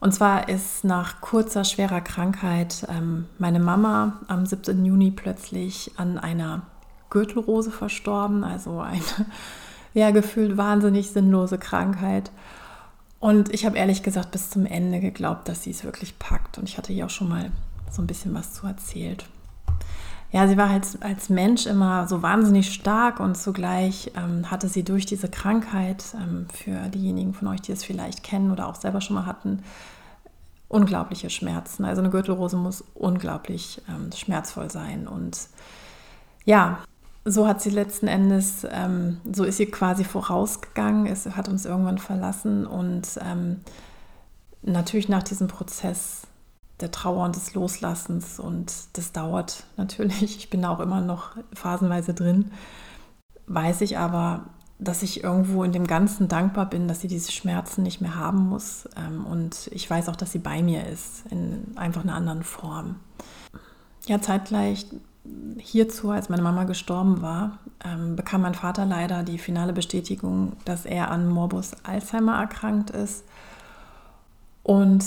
Und 0.00 0.12
zwar 0.12 0.48
ist 0.48 0.84
nach 0.84 1.20
kurzer, 1.20 1.64
schwerer 1.64 2.00
Krankheit 2.00 2.86
ähm, 2.88 3.26
meine 3.38 3.60
Mama 3.60 4.20
am 4.26 4.44
17. 4.44 4.84
Juni 4.84 5.12
plötzlich 5.12 5.92
an 5.96 6.18
einer 6.18 6.62
Gürtelrose 7.08 7.70
verstorben, 7.70 8.42
also 8.42 8.80
eine 8.80 9.00
ja, 9.94 10.10
gefühlt 10.10 10.56
wahnsinnig 10.56 11.10
sinnlose 11.10 11.56
Krankheit. 11.58 12.32
Und 13.20 13.54
ich 13.54 13.64
habe 13.64 13.78
ehrlich 13.78 14.02
gesagt 14.02 14.32
bis 14.32 14.50
zum 14.50 14.66
Ende 14.66 14.98
geglaubt, 14.98 15.48
dass 15.48 15.62
sie 15.62 15.70
es 15.70 15.84
wirklich 15.84 16.18
packt. 16.18 16.58
Und 16.58 16.68
ich 16.68 16.76
hatte 16.76 16.92
ihr 16.92 17.06
auch 17.06 17.10
schon 17.10 17.28
mal 17.28 17.52
so 17.90 18.02
ein 18.02 18.08
bisschen 18.08 18.34
was 18.34 18.52
zu 18.52 18.66
erzählt 18.66 19.24
ja, 20.32 20.48
sie 20.48 20.56
war 20.56 20.70
halt 20.70 20.86
als 21.00 21.28
Mensch 21.28 21.66
immer 21.66 22.08
so 22.08 22.22
wahnsinnig 22.22 22.72
stark 22.72 23.20
und 23.20 23.36
zugleich 23.36 24.12
ähm, 24.16 24.50
hatte 24.50 24.66
sie 24.66 24.82
durch 24.82 25.04
diese 25.04 25.28
Krankheit, 25.28 26.04
ähm, 26.14 26.46
für 26.50 26.88
diejenigen 26.88 27.34
von 27.34 27.48
euch, 27.48 27.60
die 27.60 27.72
es 27.72 27.84
vielleicht 27.84 28.22
kennen 28.22 28.50
oder 28.50 28.66
auch 28.66 28.74
selber 28.74 29.02
schon 29.02 29.16
mal 29.16 29.26
hatten, 29.26 29.62
unglaubliche 30.68 31.28
Schmerzen. 31.28 31.84
Also 31.84 32.00
eine 32.00 32.08
Gürtelrose 32.08 32.56
muss 32.56 32.82
unglaublich 32.94 33.82
ähm, 33.90 34.10
schmerzvoll 34.10 34.70
sein. 34.70 35.06
Und 35.06 35.48
ja, 36.46 36.78
so 37.26 37.46
hat 37.46 37.60
sie 37.60 37.68
letzten 37.68 38.08
Endes, 38.08 38.66
ähm, 38.70 39.20
so 39.30 39.44
ist 39.44 39.58
sie 39.58 39.66
quasi 39.66 40.02
vorausgegangen, 40.02 41.04
es 41.06 41.26
hat 41.26 41.50
uns 41.50 41.66
irgendwann 41.66 41.98
verlassen 41.98 42.66
und 42.66 43.06
ähm, 43.20 43.60
natürlich 44.62 45.10
nach 45.10 45.22
diesem 45.22 45.46
Prozess 45.46 46.22
der 46.82 46.90
Trauer 46.90 47.24
und 47.24 47.36
des 47.36 47.54
Loslassens 47.54 48.38
und 48.38 48.72
das 48.92 49.12
dauert 49.12 49.64
natürlich. 49.76 50.36
Ich 50.36 50.50
bin 50.50 50.62
da 50.62 50.70
auch 50.70 50.80
immer 50.80 51.00
noch 51.00 51.30
phasenweise 51.54 52.12
drin. 52.12 52.50
Weiß 53.46 53.80
ich 53.80 53.98
aber, 53.98 54.44
dass 54.78 55.02
ich 55.02 55.22
irgendwo 55.22 55.62
in 55.64 55.72
dem 55.72 55.86
Ganzen 55.86 56.28
dankbar 56.28 56.66
bin, 56.66 56.88
dass 56.88 57.00
sie 57.00 57.08
diese 57.08 57.32
Schmerzen 57.32 57.82
nicht 57.82 58.00
mehr 58.00 58.16
haben 58.16 58.48
muss. 58.48 58.88
Ähm, 58.96 59.24
und 59.26 59.68
ich 59.72 59.88
weiß 59.88 60.08
auch, 60.08 60.16
dass 60.16 60.32
sie 60.32 60.38
bei 60.38 60.62
mir 60.62 60.86
ist, 60.86 61.24
in 61.30 61.76
einfach 61.76 62.02
einer 62.02 62.14
anderen 62.14 62.42
Form. 62.42 62.96
Ja, 64.06 64.20
zeitgleich 64.20 64.86
hierzu, 65.58 66.10
als 66.10 66.28
meine 66.28 66.42
Mama 66.42 66.64
gestorben 66.64 67.22
war, 67.22 67.58
ähm, 67.84 68.16
bekam 68.16 68.42
mein 68.42 68.54
Vater 68.54 68.84
leider 68.84 69.22
die 69.22 69.38
finale 69.38 69.72
Bestätigung, 69.72 70.54
dass 70.64 70.84
er 70.84 71.10
an 71.12 71.28
Morbus 71.28 71.72
Alzheimer 71.84 72.40
erkrankt 72.40 72.90
ist. 72.90 73.24
Und 74.64 75.04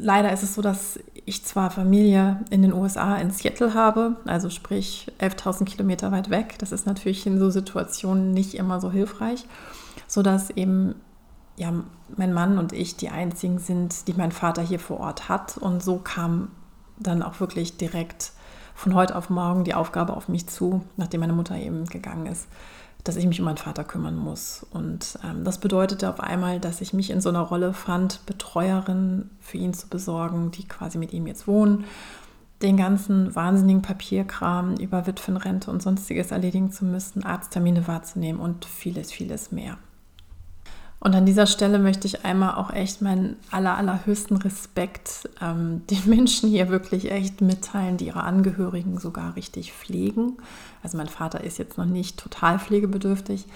leider 0.00 0.32
ist 0.32 0.42
es 0.42 0.54
so, 0.54 0.62
dass 0.62 0.98
ich 1.26 1.44
zwar 1.44 1.70
Familie 1.70 2.40
in 2.50 2.62
den 2.62 2.72
USA 2.72 3.16
in 3.16 3.30
Seattle 3.30 3.74
habe, 3.74 4.16
also 4.24 4.50
sprich 4.50 5.06
11.000 5.20 5.64
Kilometer 5.64 6.10
weit 6.10 6.30
weg. 6.30 6.56
Das 6.58 6.72
ist 6.72 6.86
natürlich 6.86 7.26
in 7.26 7.38
so 7.38 7.50
Situationen 7.50 8.32
nicht 8.32 8.54
immer 8.54 8.80
so 8.80 8.90
hilfreich, 8.90 9.46
sodass 10.06 10.50
eben 10.50 10.94
ja, 11.56 11.72
mein 12.16 12.32
Mann 12.32 12.58
und 12.58 12.72
ich 12.72 12.96
die 12.96 13.10
einzigen 13.10 13.58
sind, 13.58 14.08
die 14.08 14.14
mein 14.14 14.32
Vater 14.32 14.62
hier 14.62 14.80
vor 14.80 15.00
Ort 15.00 15.28
hat. 15.28 15.58
Und 15.58 15.82
so 15.82 15.98
kam 15.98 16.48
dann 16.98 17.22
auch 17.22 17.38
wirklich 17.40 17.76
direkt 17.76 18.32
von 18.74 18.94
heute 18.94 19.14
auf 19.14 19.28
morgen 19.28 19.64
die 19.64 19.74
Aufgabe 19.74 20.16
auf 20.16 20.28
mich 20.28 20.46
zu, 20.46 20.82
nachdem 20.96 21.20
meine 21.20 21.34
Mutter 21.34 21.56
eben 21.56 21.84
gegangen 21.84 22.26
ist, 22.26 22.48
dass 23.04 23.16
ich 23.16 23.26
mich 23.26 23.40
um 23.40 23.46
meinen 23.46 23.56
Vater 23.56 23.84
kümmern 23.84 24.16
muss. 24.16 24.66
Und 24.70 25.18
ähm, 25.24 25.44
das 25.44 25.58
bedeutete 25.58 26.08
auf 26.10 26.20
einmal, 26.20 26.60
dass 26.60 26.80
ich 26.80 26.92
mich 26.92 27.10
in 27.10 27.20
so 27.20 27.28
einer 27.28 27.40
Rolle 27.40 27.72
fand, 27.72 28.24
Betreuerin 28.26 29.30
für 29.40 29.58
ihn 29.58 29.74
zu 29.74 29.88
besorgen, 29.88 30.50
die 30.50 30.66
quasi 30.66 30.98
mit 30.98 31.12
ihm 31.12 31.26
jetzt 31.26 31.46
wohnen, 31.46 31.84
den 32.62 32.76
ganzen 32.76 33.34
wahnsinnigen 33.34 33.82
Papierkram 33.82 34.76
über 34.76 35.06
Witwenrente 35.06 35.70
und 35.70 35.82
sonstiges 35.82 36.30
erledigen 36.30 36.72
zu 36.72 36.84
müssen, 36.84 37.24
Arzttermine 37.24 37.88
wahrzunehmen 37.88 38.40
und 38.40 38.64
vieles, 38.66 39.12
vieles 39.12 39.50
mehr. 39.50 39.78
Und 41.02 41.14
an 41.14 41.24
dieser 41.24 41.46
Stelle 41.46 41.78
möchte 41.78 42.06
ich 42.06 42.26
einmal 42.26 42.56
auch 42.56 42.70
echt 42.70 43.00
meinen 43.00 43.36
aller, 43.50 43.76
allerhöchsten 43.76 44.36
Respekt 44.36 45.28
ähm, 45.40 45.82
den 45.90 46.02
Menschen 46.06 46.50
hier 46.50 46.68
wirklich 46.68 47.10
echt 47.10 47.40
mitteilen, 47.40 47.96
die 47.96 48.06
ihre 48.06 48.22
Angehörigen 48.22 48.98
sogar 48.98 49.34
richtig 49.34 49.72
pflegen. 49.72 50.36
Also 50.82 50.98
mein 50.98 51.08
Vater 51.08 51.42
ist 51.42 51.58
jetzt 51.58 51.78
noch 51.78 51.86
nicht 51.86 52.18
total 52.18 52.58
pflegebedürftig 52.58 53.46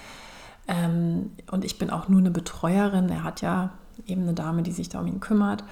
ähm, 0.67 1.31
und 1.51 1.63
ich 1.63 1.77
bin 1.77 1.91
auch 1.91 2.09
nur 2.09 2.19
eine 2.19 2.31
Betreuerin. 2.31 3.09
Er 3.09 3.23
hat 3.23 3.41
ja 3.41 3.69
eben 4.07 4.23
eine 4.23 4.33
Dame, 4.33 4.63
die 4.63 4.71
sich 4.71 4.89
da 4.89 4.99
um 4.99 5.07
ihn 5.07 5.19
kümmert. 5.19 5.63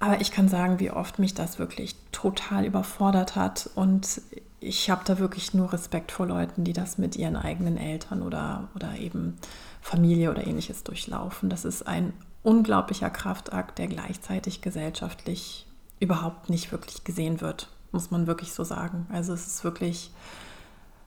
Aber 0.00 0.20
ich 0.20 0.32
kann 0.32 0.48
sagen, 0.48 0.80
wie 0.80 0.90
oft 0.90 1.18
mich 1.18 1.34
das 1.34 1.58
wirklich 1.58 1.94
total 2.10 2.64
überfordert 2.64 3.36
hat 3.36 3.70
und 3.74 4.20
ich 4.58 4.90
habe 4.90 5.02
da 5.04 5.18
wirklich 5.18 5.54
nur 5.54 5.72
Respekt 5.72 6.12
vor 6.12 6.26
Leuten, 6.26 6.64
die 6.64 6.72
das 6.72 6.96
mit 6.96 7.16
ihren 7.16 7.36
eigenen 7.36 7.76
Eltern 7.76 8.22
oder, 8.22 8.68
oder 8.74 8.96
eben 8.96 9.36
Familie 9.82 10.30
oder 10.30 10.46
ähnliches 10.46 10.84
durchlaufen. 10.84 11.50
Das 11.50 11.66
ist 11.66 11.86
ein 11.86 12.14
unglaublicher 12.42 13.10
Kraftakt, 13.10 13.78
der 13.78 13.88
gleichzeitig 13.88 14.62
gesellschaftlich 14.62 15.66
überhaupt 16.00 16.48
nicht 16.48 16.72
wirklich 16.72 17.04
gesehen 17.04 17.40
wird, 17.40 17.68
muss 17.90 18.10
man 18.10 18.26
wirklich 18.26 18.54
so 18.54 18.64
sagen. 18.64 19.06
Also 19.12 19.34
es 19.34 19.46
ist 19.46 19.64
wirklich 19.64 20.10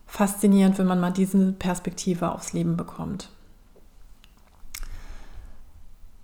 faszinierend, 0.05 0.77
wenn 0.77 0.87
man 0.87 0.99
mal 0.99 1.11
diese 1.11 1.53
Perspektive 1.53 2.31
aufs 2.31 2.53
Leben 2.53 2.77
bekommt. 2.77 3.29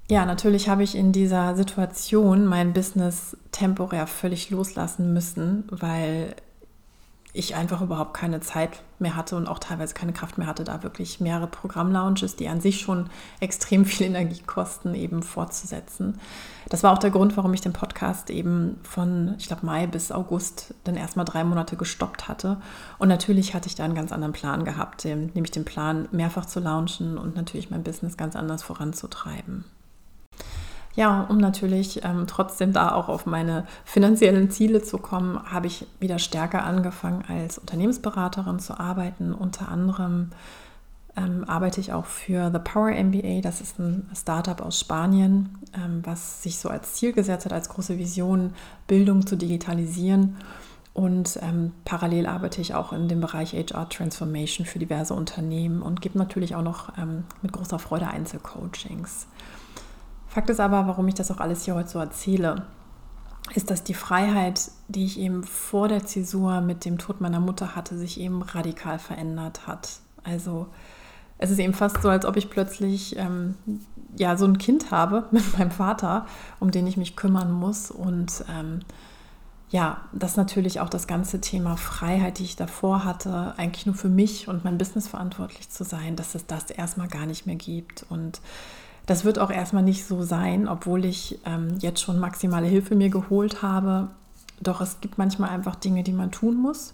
Ja, 0.09 0.25
natürlich 0.25 0.67
habe 0.67 0.83
ich 0.83 0.95
in 0.95 1.13
dieser 1.13 1.55
Situation 1.55 2.45
mein 2.45 2.73
Business 2.73 3.37
temporär 3.51 4.07
völlig 4.07 4.49
loslassen 4.49 5.13
müssen, 5.13 5.63
weil 5.71 6.35
ich 7.33 7.55
einfach 7.55 7.81
überhaupt 7.81 8.13
keine 8.13 8.41
Zeit 8.41 8.81
mehr 8.99 9.15
hatte 9.15 9.37
und 9.37 9.47
auch 9.47 9.59
teilweise 9.59 9.93
keine 9.93 10.11
Kraft 10.11 10.37
mehr 10.37 10.47
hatte, 10.47 10.63
da 10.63 10.83
wirklich 10.83 11.19
mehrere 11.21 11.47
Programmlaunches, 11.47 12.35
die 12.35 12.49
an 12.49 12.59
sich 12.59 12.81
schon 12.81 13.09
extrem 13.39 13.85
viel 13.85 14.07
Energie 14.07 14.41
kosten, 14.45 14.93
eben 14.95 15.23
fortzusetzen. 15.23 16.19
Das 16.69 16.83
war 16.83 16.91
auch 16.91 16.97
der 16.97 17.09
Grund, 17.09 17.37
warum 17.37 17.53
ich 17.53 17.61
den 17.61 17.73
Podcast 17.73 18.29
eben 18.29 18.79
von, 18.83 19.35
ich 19.37 19.47
glaube, 19.47 19.65
Mai 19.65 19.87
bis 19.87 20.11
August 20.11 20.73
dann 20.83 20.95
erstmal 20.95 21.25
drei 21.25 21.43
Monate 21.43 21.77
gestoppt 21.77 22.27
hatte. 22.27 22.57
Und 22.99 23.07
natürlich 23.07 23.53
hatte 23.53 23.67
ich 23.67 23.75
da 23.75 23.85
einen 23.85 23.95
ganz 23.95 24.11
anderen 24.11 24.33
Plan 24.33 24.65
gehabt, 24.65 25.05
nämlich 25.05 25.51
den 25.51 25.65
Plan, 25.65 26.09
mehrfach 26.11 26.45
zu 26.45 26.59
launchen 26.59 27.17
und 27.17 27.35
natürlich 27.35 27.71
mein 27.71 27.83
Business 27.83 28.17
ganz 28.17 28.35
anders 28.35 28.61
voranzutreiben. 28.61 29.65
Ja, 30.95 31.21
um 31.29 31.37
natürlich 31.37 32.03
ähm, 32.03 32.25
trotzdem 32.27 32.73
da 32.73 32.93
auch 32.93 33.07
auf 33.07 33.25
meine 33.25 33.65
finanziellen 33.85 34.51
Ziele 34.51 34.83
zu 34.83 34.97
kommen, 34.97 35.39
habe 35.51 35.67
ich 35.67 35.87
wieder 35.99 36.19
stärker 36.19 36.65
angefangen, 36.65 37.23
als 37.27 37.57
Unternehmensberaterin 37.57 38.59
zu 38.59 38.77
arbeiten. 38.77 39.33
Unter 39.33 39.69
anderem 39.69 40.31
ähm, 41.15 41.45
arbeite 41.47 41.79
ich 41.79 41.93
auch 41.93 42.05
für 42.05 42.51
The 42.51 42.59
Power 42.59 42.91
MBA. 42.91 43.41
Das 43.41 43.61
ist 43.61 43.79
ein 43.79 44.09
Startup 44.15 44.59
aus 44.61 44.79
Spanien, 44.79 45.57
ähm, 45.73 46.01
was 46.03 46.43
sich 46.43 46.57
so 46.57 46.69
als 46.69 46.93
Ziel 46.93 47.13
gesetzt 47.13 47.45
hat, 47.45 47.53
als 47.53 47.69
große 47.69 47.97
Vision, 47.97 48.53
Bildung 48.87 49.25
zu 49.25 49.37
digitalisieren. 49.37 50.37
Und 50.93 51.39
ähm, 51.41 51.71
parallel 51.85 52.27
arbeite 52.27 52.59
ich 52.59 52.75
auch 52.75 52.91
in 52.91 53.07
dem 53.07 53.21
Bereich 53.21 53.53
HR 53.53 53.87
Transformation 53.87 54.65
für 54.65 54.77
diverse 54.77 55.13
Unternehmen 55.13 55.81
und 55.81 56.01
gebe 56.01 56.17
natürlich 56.17 56.55
auch 56.55 56.63
noch 56.63 56.97
ähm, 56.97 57.23
mit 57.41 57.53
großer 57.53 57.79
Freude 57.79 58.07
Einzelcoachings. 58.07 59.27
Fakt 60.31 60.49
ist 60.49 60.61
aber, 60.61 60.87
warum 60.87 61.09
ich 61.09 61.13
das 61.13 61.29
auch 61.29 61.41
alles 61.41 61.65
hier 61.65 61.75
heute 61.75 61.89
so 61.89 61.99
erzähle, 61.99 62.63
ist, 63.53 63.69
dass 63.69 63.83
die 63.83 63.93
Freiheit, 63.93 64.71
die 64.87 65.03
ich 65.03 65.19
eben 65.19 65.43
vor 65.43 65.89
der 65.89 66.05
Zäsur 66.05 66.61
mit 66.61 66.85
dem 66.85 66.97
Tod 66.97 67.19
meiner 67.19 67.41
Mutter 67.41 67.75
hatte, 67.75 67.97
sich 67.97 68.17
eben 68.17 68.41
radikal 68.41 68.97
verändert 68.97 69.67
hat. 69.67 69.99
Also 70.23 70.67
es 71.37 71.51
ist 71.51 71.59
eben 71.59 71.73
fast 71.73 72.01
so, 72.01 72.07
als 72.07 72.23
ob 72.25 72.37
ich 72.37 72.49
plötzlich 72.49 73.17
ähm, 73.17 73.55
ja 74.17 74.37
so 74.37 74.45
ein 74.45 74.57
Kind 74.57 74.89
habe 74.89 75.25
mit 75.31 75.57
meinem 75.57 75.71
Vater, 75.71 76.25
um 76.61 76.71
den 76.71 76.87
ich 76.87 76.95
mich 76.95 77.17
kümmern 77.17 77.51
muss 77.51 77.91
und 77.91 78.45
ähm, 78.49 78.79
ja, 79.69 80.01
das 80.13 80.37
natürlich 80.37 80.79
auch 80.79 80.89
das 80.89 81.07
ganze 81.07 81.41
Thema 81.41 81.75
Freiheit, 81.75 82.39
die 82.39 82.43
ich 82.43 82.55
davor 82.55 83.03
hatte, 83.03 83.53
eigentlich 83.57 83.85
nur 83.85 83.95
für 83.95 84.09
mich 84.09 84.47
und 84.47 84.63
mein 84.63 84.77
Business 84.77 85.09
verantwortlich 85.09 85.69
zu 85.69 85.83
sein, 85.83 86.15
dass 86.15 86.35
es 86.35 86.45
das 86.45 86.69
erstmal 86.69 87.07
gar 87.07 87.25
nicht 87.25 87.45
mehr 87.45 87.55
gibt. 87.55 88.05
Und 88.09 88.41
das 89.05 89.25
wird 89.25 89.39
auch 89.39 89.51
erstmal 89.51 89.83
nicht 89.83 90.05
so 90.05 90.23
sein, 90.23 90.67
obwohl 90.67 91.05
ich 91.05 91.39
ähm, 91.45 91.77
jetzt 91.79 92.01
schon 92.01 92.19
maximale 92.19 92.67
Hilfe 92.67 92.95
mir 92.95 93.09
geholt 93.09 93.61
habe. 93.61 94.09
Doch 94.61 94.81
es 94.81 95.01
gibt 95.01 95.17
manchmal 95.17 95.49
einfach 95.49 95.75
Dinge, 95.75 96.03
die 96.03 96.13
man 96.13 96.31
tun 96.31 96.55
muss. 96.55 96.93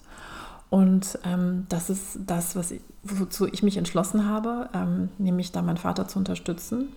Und 0.70 1.20
ähm, 1.24 1.66
das 1.70 1.90
ist 1.90 2.20
das, 2.26 2.56
was 2.56 2.72
ich, 2.72 2.82
wozu 3.04 3.48
ich 3.48 3.64
mich 3.64 3.78
entschlossen 3.78 4.28
habe, 4.28 4.70
ähm, 4.74 5.10
nämlich 5.18 5.52
da 5.52 5.62
meinen 5.62 5.78
Vater 5.78 6.08
zu 6.08 6.20
unterstützen. 6.20 6.90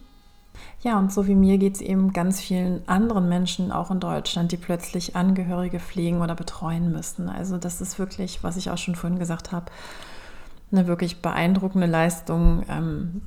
Ja, 0.82 0.98
und 0.98 1.12
so 1.12 1.26
wie 1.26 1.34
mir 1.34 1.58
geht 1.58 1.76
es 1.76 1.80
eben 1.80 2.12
ganz 2.12 2.40
vielen 2.40 2.86
anderen 2.88 3.28
Menschen, 3.28 3.70
auch 3.70 3.90
in 3.90 4.00
Deutschland, 4.00 4.50
die 4.52 4.56
plötzlich 4.56 5.14
Angehörige 5.14 5.78
pflegen 5.78 6.20
oder 6.20 6.34
betreuen 6.34 6.90
müssen. 6.90 7.28
Also 7.28 7.58
das 7.58 7.80
ist 7.80 7.98
wirklich, 7.98 8.42
was 8.42 8.56
ich 8.56 8.70
auch 8.70 8.78
schon 8.78 8.96
vorhin 8.96 9.18
gesagt 9.18 9.52
habe, 9.52 9.66
eine 10.72 10.86
wirklich 10.86 11.22
beeindruckende 11.22 11.86
Leistung, 11.86 12.64
ähm, 12.68 13.22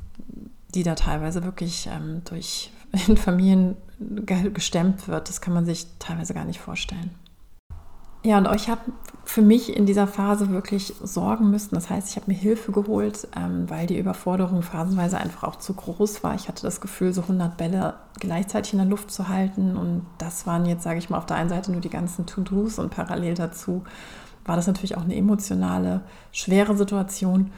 die 0.74 0.84
da 0.84 0.96
teilweise 0.96 1.44
wirklich 1.44 1.90
ähm, 1.92 2.22
durch 2.26 2.72
in 3.08 3.18
Familien 3.18 3.76
gestemmt 4.00 5.08
wird. 5.08 5.30
Das 5.30 5.42
kann 5.42 5.54
man 5.54 5.66
sich 5.66 5.88
teilweise 6.00 6.34
gar 6.34 6.46
nicht 6.46 6.60
vorstellen. 6.60 7.12
Ja, 8.26 8.38
und 8.38 8.48
ich 8.56 8.70
habe 8.70 8.80
für 9.26 9.42
mich 9.42 9.76
in 9.76 9.86
dieser 9.86 10.08
Phase 10.08 10.50
wirklich 10.50 10.94
sorgen 11.04 11.50
müssen. 11.52 11.76
Das 11.76 11.90
heißt, 11.90 12.10
ich 12.10 12.16
habe 12.16 12.32
mir 12.32 12.38
Hilfe 12.38 12.72
geholt, 12.72 13.28
ähm, 13.36 13.70
weil 13.70 13.86
die 13.86 14.00
Überforderung 14.00 14.62
phasenweise 14.62 15.18
einfach 15.18 15.44
auch 15.44 15.58
zu 15.58 15.74
groß 15.74 16.24
war. 16.24 16.34
Ich 16.36 16.48
hatte 16.48 16.64
das 16.64 16.80
Gefühl, 16.80 17.14
so 17.14 17.22
100 17.22 17.58
Bälle 17.58 17.96
gleichzeitig 18.20 18.72
in 18.74 18.80
der 18.80 18.88
Luft 18.88 19.12
zu 19.12 19.28
halten. 19.28 19.76
Und 19.76 20.06
das 20.20 20.48
waren 20.48 20.66
jetzt, 20.66 20.84
sage 20.84 21.00
ich 21.00 21.10
mal, 21.10 21.18
auf 21.18 21.26
der 21.26 21.36
einen 21.36 21.50
Seite 21.50 21.74
nur 21.74 21.82
die 21.82 21.90
ganzen 21.90 22.26
To-Dos 22.26 22.80
und 22.80 22.92
parallel 22.92 23.34
dazu 23.34 23.84
war 24.46 24.56
das 24.56 24.68
natürlich 24.68 24.98
auch 24.98 25.04
eine 25.04 25.16
emotionale, 25.16 26.02
schwere 26.32 26.76
Situation. 26.76 27.52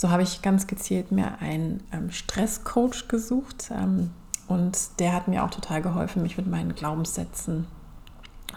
So 0.00 0.08
habe 0.08 0.22
ich 0.22 0.40
ganz 0.40 0.66
gezielt 0.66 1.12
mir 1.12 1.42
einen 1.42 1.82
ähm, 1.92 2.10
Stresscoach 2.10 3.06
gesucht 3.08 3.70
ähm, 3.70 4.08
und 4.48 4.98
der 4.98 5.12
hat 5.12 5.28
mir 5.28 5.44
auch 5.44 5.50
total 5.50 5.82
geholfen, 5.82 6.22
mich 6.22 6.38
mit 6.38 6.46
meinen 6.46 6.74
Glaubenssätzen 6.74 7.66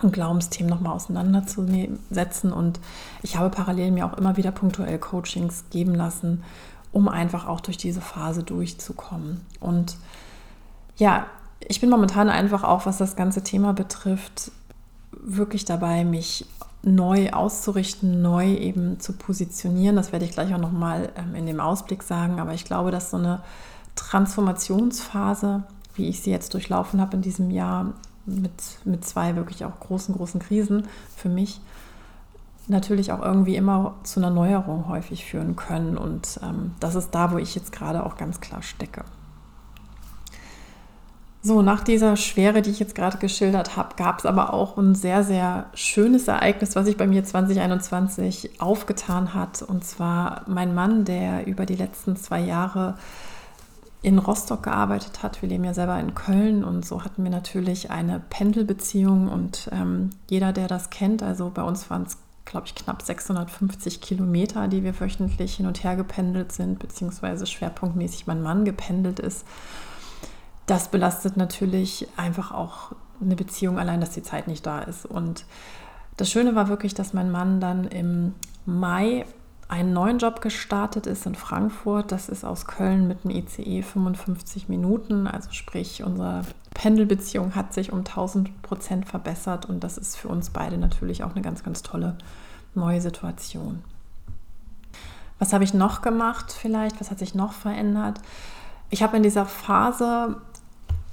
und 0.01 0.13
Glaubensthemen 0.13 0.69
nochmal 0.69 0.93
auseinanderzusetzen. 0.93 2.53
Und 2.53 2.79
ich 3.23 3.35
habe 3.35 3.49
parallel 3.49 3.91
mir 3.91 4.05
auch 4.05 4.17
immer 4.17 4.37
wieder 4.37 4.51
punktuell 4.53 4.97
Coachings 4.99 5.65
geben 5.69 5.93
lassen, 5.93 6.45
um 6.93 7.09
einfach 7.09 7.45
auch 7.45 7.59
durch 7.59 7.75
diese 7.75 7.99
Phase 7.99 8.43
durchzukommen. 8.43 9.41
Und 9.59 9.97
ja, 10.95 11.25
ich 11.59 11.81
bin 11.81 11.89
momentan 11.89 12.29
einfach 12.29 12.63
auch, 12.63 12.85
was 12.85 12.99
das 12.99 13.17
ganze 13.17 13.43
Thema 13.43 13.73
betrifft, 13.73 14.53
wirklich 15.11 15.65
dabei, 15.65 16.05
mich 16.05 16.45
neu 16.83 17.31
auszurichten, 17.31 18.21
neu 18.21 18.53
eben 18.53 18.99
zu 18.99 19.13
positionieren. 19.13 19.95
Das 19.95 20.11
werde 20.11 20.25
ich 20.25 20.31
gleich 20.31 20.53
auch 20.53 20.59
nochmal 20.59 21.09
ähm, 21.15 21.33
in 21.33 21.45
dem 21.45 21.59
Ausblick 21.59 22.03
sagen. 22.03 22.39
Aber 22.39 22.53
ich 22.53 22.65
glaube, 22.65 22.91
dass 22.91 23.09
so 23.09 23.17
eine 23.17 23.41
Transformationsphase, 23.95 25.63
wie 25.95 26.09
ich 26.09 26.21
sie 26.21 26.31
jetzt 26.31 26.53
durchlaufen 26.53 26.99
habe 26.99 27.15
in 27.15 27.21
diesem 27.21 27.51
Jahr, 27.51 27.93
mit, 28.25 28.51
mit 28.85 29.05
zwei 29.05 29.35
wirklich 29.35 29.65
auch 29.65 29.79
großen, 29.79 30.15
großen 30.15 30.41
Krisen 30.41 30.87
für 31.15 31.29
mich, 31.29 31.61
natürlich 32.67 33.11
auch 33.11 33.21
irgendwie 33.21 33.55
immer 33.55 33.95
zu 34.03 34.19
einer 34.19 34.29
Neuerung 34.29 34.87
häufig 34.87 35.25
führen 35.25 35.55
können. 35.55 35.97
Und 35.97 36.39
ähm, 36.43 36.73
das 36.79 36.95
ist 36.95 37.11
da, 37.11 37.31
wo 37.31 37.37
ich 37.37 37.55
jetzt 37.55 37.71
gerade 37.71 38.05
auch 38.05 38.17
ganz 38.17 38.41
klar 38.41 38.61
stecke. 38.61 39.03
So, 41.45 41.61
nach 41.61 41.83
dieser 41.83 42.15
Schwere, 42.15 42.61
die 42.61 42.69
ich 42.69 42.79
jetzt 42.79 42.95
gerade 42.95 43.17
geschildert 43.17 43.75
habe, 43.75 43.97
gab 43.97 44.19
es 44.19 44.25
aber 44.25 44.53
auch 44.53 44.77
ein 44.77 44.95
sehr, 44.95 45.25
sehr 45.25 45.65
schönes 45.73 46.29
Ereignis, 46.29 46.77
was 46.77 46.85
sich 46.85 46.95
bei 46.95 47.05
mir 47.05 47.25
2021 47.25 48.61
aufgetan 48.61 49.33
hat. 49.33 49.61
Und 49.61 49.83
zwar 49.83 50.43
mein 50.47 50.73
Mann, 50.73 51.03
der 51.03 51.45
über 51.45 51.65
die 51.65 51.75
letzten 51.75 52.15
zwei 52.15 52.39
Jahre 52.39 52.95
in 54.01 54.19
Rostock 54.19 54.63
gearbeitet 54.63 55.21
hat. 55.21 55.41
Wir 55.41 55.49
leben 55.49 55.65
ja 55.65 55.73
selber 55.73 55.99
in 55.99 56.15
Köln 56.15 56.63
und 56.63 56.85
so 56.85 57.03
hatten 57.03 57.25
wir 57.25 57.31
natürlich 57.31 57.91
eine 57.91 58.21
Pendelbeziehung. 58.29 59.27
Und 59.27 59.69
ähm, 59.73 60.11
jeder, 60.29 60.53
der 60.53 60.69
das 60.69 60.91
kennt, 60.91 61.23
also 61.23 61.51
bei 61.53 61.63
uns 61.63 61.89
waren 61.89 62.03
es, 62.03 62.15
glaube 62.45 62.67
ich, 62.67 62.75
knapp 62.75 63.01
650 63.01 63.99
Kilometer, 63.99 64.69
die 64.69 64.81
wir 64.81 64.97
wöchentlich 64.97 65.55
hin 65.55 65.65
und 65.65 65.83
her 65.83 65.97
gependelt 65.97 66.53
sind, 66.53 66.79
beziehungsweise 66.79 67.45
schwerpunktmäßig 67.45 68.27
mein 68.27 68.41
Mann 68.41 68.63
gependelt 68.63 69.19
ist 69.19 69.43
das 70.65 70.89
belastet 70.89 71.37
natürlich 71.37 72.07
einfach 72.17 72.51
auch 72.51 72.93
eine 73.21 73.35
Beziehung 73.35 73.79
allein, 73.79 74.01
dass 74.01 74.11
die 74.11 74.23
Zeit 74.23 74.47
nicht 74.47 74.65
da 74.65 74.79
ist. 74.79 75.05
Und 75.05 75.45
das 76.17 76.29
Schöne 76.29 76.55
war 76.55 76.67
wirklich, 76.67 76.93
dass 76.93 77.13
mein 77.13 77.31
Mann 77.31 77.59
dann 77.59 77.85
im 77.85 78.33
Mai 78.65 79.25
einen 79.67 79.93
neuen 79.93 80.19
Job 80.19 80.41
gestartet 80.41 81.07
ist 81.07 81.25
in 81.25 81.35
Frankfurt. 81.35 82.11
Das 82.11 82.29
ist 82.29 82.43
aus 82.45 82.67
Köln 82.67 83.07
mit 83.07 83.25
einem 83.25 83.35
ICE 83.35 83.81
55 83.81 84.69
Minuten. 84.69 85.25
Also 85.25 85.51
sprich, 85.51 86.03
unsere 86.03 86.43
Pendelbeziehung 86.73 87.55
hat 87.55 87.73
sich 87.73 87.91
um 87.91 87.99
1000 87.99 88.61
Prozent 88.61 89.07
verbessert 89.07 89.65
und 89.65 89.83
das 89.83 89.97
ist 89.97 90.15
für 90.15 90.27
uns 90.27 90.49
beide 90.49 90.77
natürlich 90.77 91.23
auch 91.23 91.31
eine 91.31 91.41
ganz, 91.41 91.63
ganz 91.63 91.81
tolle 91.81 92.17
neue 92.75 93.01
Situation. 93.01 93.83
Was 95.39 95.53
habe 95.53 95.63
ich 95.63 95.73
noch 95.73 96.01
gemacht 96.01 96.51
vielleicht? 96.51 96.99
Was 97.01 97.09
hat 97.09 97.19
sich 97.19 97.35
noch 97.35 97.53
verändert? 97.53 98.21
Ich 98.89 99.01
habe 99.01 99.17
in 99.17 99.23
dieser 99.23 99.45
Phase 99.45 100.37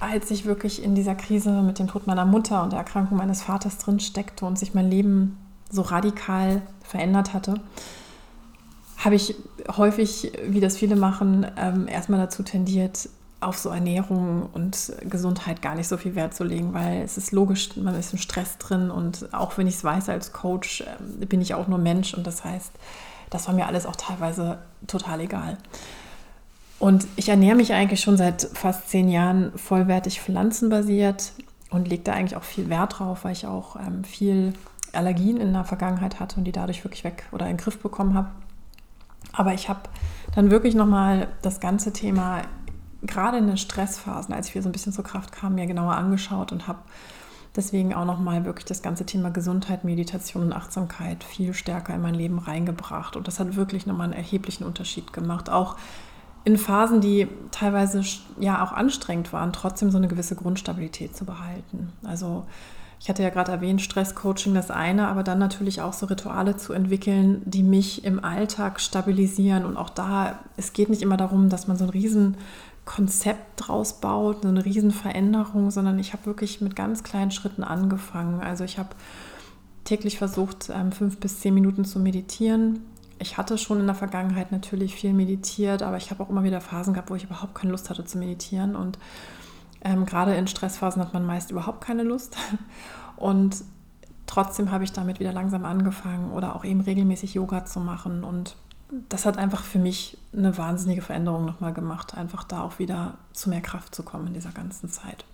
als 0.01 0.31
ich 0.31 0.47
wirklich 0.47 0.83
in 0.83 0.95
dieser 0.95 1.15
Krise 1.15 1.63
mit 1.63 1.79
dem 1.79 1.87
Tod 1.87 2.07
meiner 2.07 2.25
Mutter 2.25 2.63
und 2.63 2.73
der 2.73 2.79
Erkrankung 2.79 3.19
meines 3.19 3.43
Vaters 3.43 3.79
drin 3.79 4.01
steckte 4.01 4.47
und 4.47 4.59
sich 4.59 4.75
mein 4.75 4.91
Leben 4.91 5.39
so 5.71 5.83
radikal 5.83 6.63
verändert 6.83 7.35
hatte, 7.35 7.61
habe 8.97 9.15
ich 9.15 9.37
häufig, 9.77 10.33
wie 10.47 10.61
das 10.61 10.77
viele 10.77 10.97
machen, 10.97 11.47
ähm, 11.57 11.87
erstmal 11.87 12.19
dazu 12.19 12.43
tendiert, 12.43 13.09
auf 13.41 13.57
so 13.57 13.71
Ernährung 13.71 14.49
und 14.53 14.93
Gesundheit 15.09 15.63
gar 15.63 15.75
nicht 15.75 15.89
so 15.89 15.97
viel 15.97 16.15
Wert 16.15 16.35
zu 16.35 16.45
legen, 16.45 16.75
weil 16.75 17.01
es 17.03 17.17
ist 17.17 17.33
logisch, 17.33 17.75
man 17.77 17.95
ist 17.95 18.13
im 18.13 18.19
Stress 18.19 18.59
drin 18.59 18.91
und 18.91 19.33
auch 19.33 19.57
wenn 19.57 19.67
ich 19.67 19.77
es 19.77 19.85
weiß 19.85 20.11
als 20.11 20.33
Coach, 20.33 20.83
ähm, 20.83 21.27
bin 21.27 21.41
ich 21.41 21.55
auch 21.55 21.69
nur 21.69 21.79
Mensch 21.79 22.15
und 22.15 22.27
das 22.27 22.45
heißt, 22.45 22.73
das 23.31 23.47
war 23.47 23.55
mir 23.55 23.67
alles 23.67 23.87
auch 23.87 23.97
teilweise 23.97 24.59
total 24.87 25.21
egal. 25.21 25.57
Und 26.81 27.07
ich 27.16 27.29
ernähre 27.29 27.57
mich 27.57 27.75
eigentlich 27.75 28.01
schon 28.01 28.16
seit 28.16 28.49
fast 28.55 28.88
zehn 28.88 29.11
Jahren 29.11 29.53
vollwertig 29.57 30.23
pflanzenbasiert 30.23 31.33
und 31.69 31.87
lege 31.87 32.03
da 32.03 32.14
eigentlich 32.14 32.37
auch 32.37 32.43
viel 32.43 32.71
Wert 32.71 32.99
drauf, 32.99 33.25
weil 33.25 33.33
ich 33.33 33.47
auch 33.47 33.77
ähm, 33.77 34.03
viel 34.03 34.55
Allergien 34.93 35.37
in 35.37 35.53
der 35.53 35.64
Vergangenheit 35.64 36.19
hatte 36.19 36.38
und 36.38 36.45
die 36.45 36.53
dadurch 36.53 36.83
wirklich 36.83 37.05
weg 37.05 37.25
oder 37.33 37.47
in 37.47 37.53
den 37.53 37.62
Griff 37.62 37.79
bekommen 37.79 38.14
habe. 38.14 38.31
Aber 39.33 39.53
ich 39.53 39.69
habe 39.69 39.81
dann 40.35 40.51
wirklich 40.51 40.75
nochmal 40.75 41.29
das 41.43 41.61
ganze 41.61 41.93
Thema, 41.93 42.43
gerade 43.03 43.37
in 43.37 43.47
den 43.47 43.59
Stressphasen, 43.59 44.35
als 44.35 44.49
ich 44.49 44.55
wieder 44.55 44.62
so 44.62 44.71
ein 44.71 44.73
bisschen 44.73 44.95
zur 44.95 45.05
Kraft 45.05 45.33
kam, 45.33 45.57
mir 45.57 45.66
genauer 45.66 45.97
angeschaut 45.97 46.51
und 46.51 46.66
habe 46.66 46.81
deswegen 47.55 47.93
auch 47.93 48.07
nochmal 48.07 48.47
wirklich 48.47 48.64
das 48.64 48.81
ganze 48.81 49.05
Thema 49.05 49.31
Gesundheit, 49.31 49.85
Meditation 49.85 50.45
und 50.45 50.53
Achtsamkeit 50.55 51.25
viel 51.25 51.53
stärker 51.53 51.95
in 51.95 52.01
mein 52.01 52.14
Leben 52.14 52.38
reingebracht. 52.38 53.16
Und 53.16 53.29
das 53.29 53.38
hat 53.38 53.55
wirklich 53.55 53.85
nochmal 53.85 54.05
einen 54.05 54.14
erheblichen 54.14 54.64
Unterschied 54.64 55.12
gemacht. 55.12 55.51
Auch 55.51 55.77
in 56.44 56.57
Phasen, 56.57 57.00
die 57.00 57.29
teilweise 57.50 58.03
ja 58.38 58.64
auch 58.64 58.72
anstrengend 58.72 59.33
waren, 59.33 59.53
trotzdem 59.53 59.90
so 59.90 59.98
eine 59.98 60.09
gewisse 60.09 60.37
Grundstabilität 60.37 61.14
zu 61.14 61.24
behalten. 61.24 61.92
Also 62.03 62.46
ich 63.00 63.09
hatte 63.09 63.22
ja 63.22 63.31
gerade 63.31 63.50
erwähnt, 63.50 63.81
Stresscoaching 63.81 64.53
das 64.53 64.70
eine, 64.70 65.09
aber 65.09 65.22
dann 65.22 65.38
natürlich 65.38 65.81
auch 65.81 65.94
so 65.94 66.07
Rituale 66.07 66.59
zu 66.59 66.74
entwickeln, 66.74 67.40
die 67.46 67.62
mich 67.62 68.05
im 68.05 68.22
Alltag 68.22 68.79
stabilisieren. 68.79 69.64
Und 69.64 69.79
auch 69.79 69.88
da, 69.88 70.38
es 70.59 70.74
geht 70.74 70.90
nicht 70.90 71.00
immer 71.00 71.16
darum, 71.16 71.48
dass 71.48 71.66
man 71.66 71.79
so 71.79 71.85
ein 71.85 71.90
riesen 71.90 72.37
Konzept 72.85 73.53
draus 73.57 74.00
baut, 74.00 74.44
eine 74.44 74.64
Riesenveränderung, 74.64 75.70
sondern 75.70 75.98
ich 75.98 76.12
habe 76.12 76.26
wirklich 76.26 76.61
mit 76.61 76.76
ganz 76.76 77.03
kleinen 77.03 77.31
Schritten 77.31 77.64
angefangen. 77.64 78.40
Also 78.40 78.64
ich 78.64 78.79
habe 78.79 78.90
täglich 79.85 80.18
versucht, 80.18 80.70
ähm, 80.70 80.92
fünf 80.92 81.18
bis 81.20 81.40
zehn 81.40 81.55
Minuten 81.55 81.87
zu 81.87 82.00
meditieren. 82.00 82.81
Ich 83.21 83.37
hatte 83.37 83.59
schon 83.59 83.81
in 83.81 83.87
der 83.87 83.95
Vergangenheit 83.95 84.51
natürlich 84.51 84.95
viel 84.95 85.13
meditiert, 85.13 85.83
aber 85.83 85.99
ich 85.99 86.11
habe 86.11 86.23
auch 86.23 86.31
immer 86.31 86.43
wieder 86.43 86.63
Phasen 86.63 86.95
gehabt, 86.95 87.11
wo 87.11 87.15
ich 87.15 87.25
überhaupt 87.25 87.55
keine 87.55 87.71
Lust 87.71 87.91
hatte 87.91 88.03
zu 88.05 88.17
meditieren. 88.17 88.75
Und 88.75 88.99
ähm, 89.83 90.07
gerade 90.07 90.35
in 90.35 90.47
Stressphasen 90.47 91.03
hat 91.03 91.13
man 91.13 91.27
meist 91.27 91.51
überhaupt 91.51 91.83
keine 91.83 92.03
Lust. 92.03 92.37
Und 93.17 93.63
trotzdem 94.27 94.71
habe 94.71 94.85
ich 94.85 94.93
damit 94.93 95.21
wieder 95.21 95.35
langsam 95.35 95.67
angefangen 95.67 96.33
oder 96.33 96.57
auch 96.57 96.65
eben 96.65 96.81
regelmäßig 96.81 97.35
Yoga 97.35 97.67
zu 97.67 97.79
machen. 97.79 98.25
Und 98.25 98.57
das 99.11 99.27
hat 99.27 99.37
einfach 99.37 99.65
für 99.65 99.79
mich 99.79 100.17
eine 100.35 100.57
wahnsinnige 100.57 101.03
Veränderung 101.03 101.45
nochmal 101.45 101.75
gemacht, 101.75 102.17
einfach 102.17 102.45
da 102.45 102.63
auch 102.63 102.79
wieder 102.79 103.19
zu 103.35 103.51
mehr 103.51 103.61
Kraft 103.61 103.95
zu 103.95 104.03
kommen 104.03 104.29
in 104.29 104.35
dieser 104.35 104.53
ganzen 104.53 104.89
Zeit. 104.89 105.27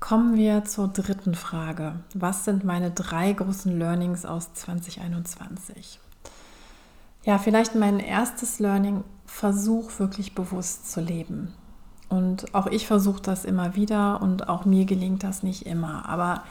Kommen 0.00 0.36
wir 0.36 0.64
zur 0.64 0.88
dritten 0.88 1.36
Frage. 1.36 2.00
Was 2.12 2.44
sind 2.44 2.64
meine 2.64 2.90
drei 2.90 3.32
großen 3.32 3.78
Learnings 3.78 4.24
aus 4.24 4.52
2021? 4.54 6.00
Ja, 7.24 7.38
vielleicht 7.38 7.74
mein 7.74 8.00
erstes 8.00 8.58
Learning, 8.58 9.04
versuch 9.26 9.98
wirklich 9.98 10.34
bewusst 10.34 10.90
zu 10.90 11.00
leben. 11.00 11.52
Und 12.08 12.54
auch 12.54 12.66
ich 12.66 12.86
versuche 12.86 13.20
das 13.20 13.44
immer 13.44 13.76
wieder 13.76 14.22
und 14.22 14.48
auch 14.48 14.64
mir 14.64 14.86
gelingt 14.86 15.22
das 15.22 15.42
nicht 15.42 15.66
immer. 15.66 16.08
Aber 16.08 16.42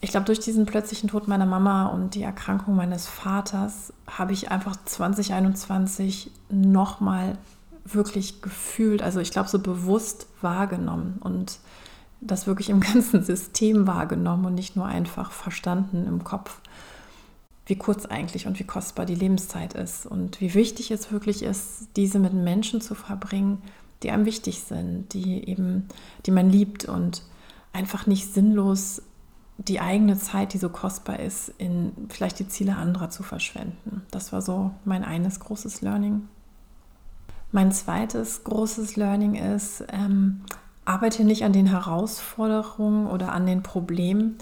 ich 0.00 0.10
glaube, 0.10 0.26
durch 0.26 0.40
diesen 0.40 0.66
plötzlichen 0.66 1.08
Tod 1.08 1.28
meiner 1.28 1.46
Mama 1.46 1.86
und 1.86 2.14
die 2.14 2.22
Erkrankung 2.22 2.74
meines 2.74 3.06
Vaters 3.06 3.92
habe 4.06 4.32
ich 4.32 4.50
einfach 4.50 4.76
2021 4.84 6.30
nochmal 6.50 7.38
wirklich 7.84 8.42
gefühlt, 8.42 9.02
also 9.02 9.20
ich 9.20 9.30
glaube, 9.30 9.48
so 9.48 9.58
bewusst 9.58 10.26
wahrgenommen 10.40 11.18
und 11.20 11.58
das 12.20 12.46
wirklich 12.46 12.70
im 12.70 12.80
ganzen 12.92 13.22
System 13.22 13.86
wahrgenommen 13.86 14.46
und 14.46 14.54
nicht 14.54 14.76
nur 14.76 14.86
einfach 14.86 15.30
verstanden 15.30 16.06
im 16.06 16.24
Kopf, 16.24 16.60
wie 17.66 17.76
kurz 17.76 18.06
eigentlich 18.06 18.46
und 18.46 18.58
wie 18.58 18.64
kostbar 18.64 19.06
die 19.06 19.14
Lebenszeit 19.14 19.74
ist 19.74 20.06
und 20.06 20.40
wie 20.40 20.54
wichtig 20.54 20.90
es 20.90 21.10
wirklich 21.10 21.42
ist, 21.42 21.88
diese 21.96 22.18
mit 22.18 22.34
Menschen 22.34 22.80
zu 22.80 22.94
verbringen, 22.94 23.62
die 24.02 24.10
einem 24.10 24.26
wichtig 24.26 24.60
sind, 24.60 25.12
die 25.14 25.48
eben, 25.48 25.88
die 26.26 26.30
man 26.30 26.50
liebt 26.50 26.84
und 26.84 27.22
einfach 27.72 28.06
nicht 28.06 28.32
sinnlos 28.34 29.02
die 29.56 29.80
eigene 29.80 30.18
Zeit, 30.18 30.52
die 30.52 30.58
so 30.58 30.68
kostbar 30.68 31.20
ist, 31.20 31.52
in 31.58 31.92
vielleicht 32.08 32.38
die 32.38 32.48
Ziele 32.48 32.76
anderer 32.76 33.10
zu 33.10 33.22
verschwenden. 33.22 34.02
Das 34.10 34.32
war 34.32 34.42
so 34.42 34.72
mein 34.84 35.04
eines 35.04 35.40
großes 35.40 35.80
Learning. 35.80 36.28
Mein 37.52 37.70
zweites 37.70 38.42
großes 38.42 38.96
Learning 38.96 39.36
ist, 39.36 39.84
ähm, 39.92 40.42
arbeite 40.84 41.24
nicht 41.24 41.44
an 41.44 41.52
den 41.52 41.66
Herausforderungen 41.66 43.06
oder 43.06 43.32
an 43.32 43.46
den 43.46 43.62
Problemen, 43.62 44.38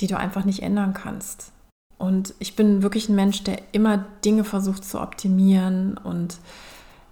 die 0.00 0.06
du 0.06 0.16
einfach 0.16 0.44
nicht 0.44 0.62
ändern 0.62 0.94
kannst. 0.94 1.52
Und 1.98 2.34
ich 2.38 2.56
bin 2.56 2.82
wirklich 2.82 3.08
ein 3.08 3.14
Mensch, 3.14 3.44
der 3.44 3.58
immer 3.72 4.04
Dinge 4.24 4.44
versucht 4.44 4.84
zu 4.84 5.00
optimieren. 5.00 5.96
Und 5.96 6.38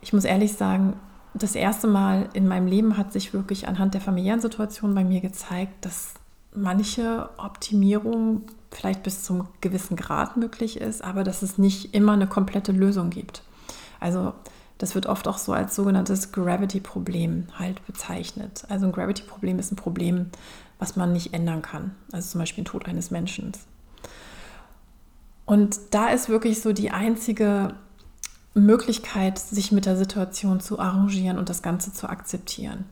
ich 0.00 0.12
muss 0.12 0.24
ehrlich 0.24 0.52
sagen, 0.54 0.94
das 1.34 1.54
erste 1.54 1.86
Mal 1.86 2.28
in 2.34 2.46
meinem 2.46 2.66
Leben 2.66 2.96
hat 2.96 3.12
sich 3.12 3.32
wirklich 3.32 3.68
anhand 3.68 3.94
der 3.94 4.00
familiären 4.00 4.40
Situation 4.40 4.94
bei 4.94 5.04
mir 5.04 5.20
gezeigt, 5.20 5.84
dass 5.84 6.14
manche 6.54 7.30
Optimierung 7.38 8.42
vielleicht 8.70 9.02
bis 9.02 9.22
zum 9.22 9.48
gewissen 9.60 9.96
Grad 9.96 10.36
möglich 10.36 10.80
ist, 10.80 11.02
aber 11.02 11.24
dass 11.24 11.42
es 11.42 11.58
nicht 11.58 11.94
immer 11.94 12.12
eine 12.12 12.26
komplette 12.26 12.72
Lösung 12.72 13.10
gibt. 13.10 13.42
Also 14.00 14.34
das 14.78 14.94
wird 14.94 15.06
oft 15.06 15.28
auch 15.28 15.38
so 15.38 15.52
als 15.52 15.76
sogenanntes 15.76 16.32
Gravity-Problem 16.32 17.46
halt 17.58 17.86
bezeichnet. 17.86 18.64
Also 18.68 18.86
ein 18.86 18.92
Gravity-Problem 18.92 19.58
ist 19.58 19.72
ein 19.72 19.76
Problem, 19.76 20.30
was 20.78 20.96
man 20.96 21.12
nicht 21.12 21.32
ändern 21.32 21.62
kann. 21.62 21.94
Also 22.10 22.30
zum 22.30 22.40
Beispiel 22.40 22.62
ein 22.62 22.66
Tod 22.66 22.86
eines 22.86 23.10
Menschen. 23.10 23.52
Und 25.44 25.78
da 25.90 26.08
ist 26.08 26.28
wirklich 26.28 26.60
so 26.60 26.72
die 26.72 26.90
einzige 26.90 27.74
Möglichkeit, 28.54 29.38
sich 29.38 29.72
mit 29.72 29.86
der 29.86 29.96
Situation 29.96 30.60
zu 30.60 30.78
arrangieren 30.78 31.38
und 31.38 31.48
das 31.48 31.62
Ganze 31.62 31.92
zu 31.92 32.08
akzeptieren. 32.08 32.84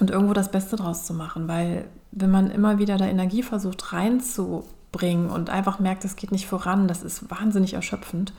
Und 0.00 0.10
irgendwo 0.10 0.32
das 0.32 0.50
Beste 0.50 0.76
draus 0.76 1.04
zu 1.04 1.12
machen, 1.12 1.48
weil 1.48 1.86
wenn 2.10 2.30
man 2.30 2.50
immer 2.50 2.78
wieder 2.78 2.96
da 2.96 3.06
Energie 3.06 3.42
versucht 3.42 3.92
reinzubringen 3.92 5.30
und 5.30 5.50
einfach 5.50 5.78
merkt, 5.78 6.04
es 6.04 6.16
geht 6.16 6.32
nicht 6.32 6.46
voran, 6.46 6.88
das 6.88 7.02
ist 7.02 7.30
wahnsinnig 7.30 7.74
erschöpfend. 7.74 8.32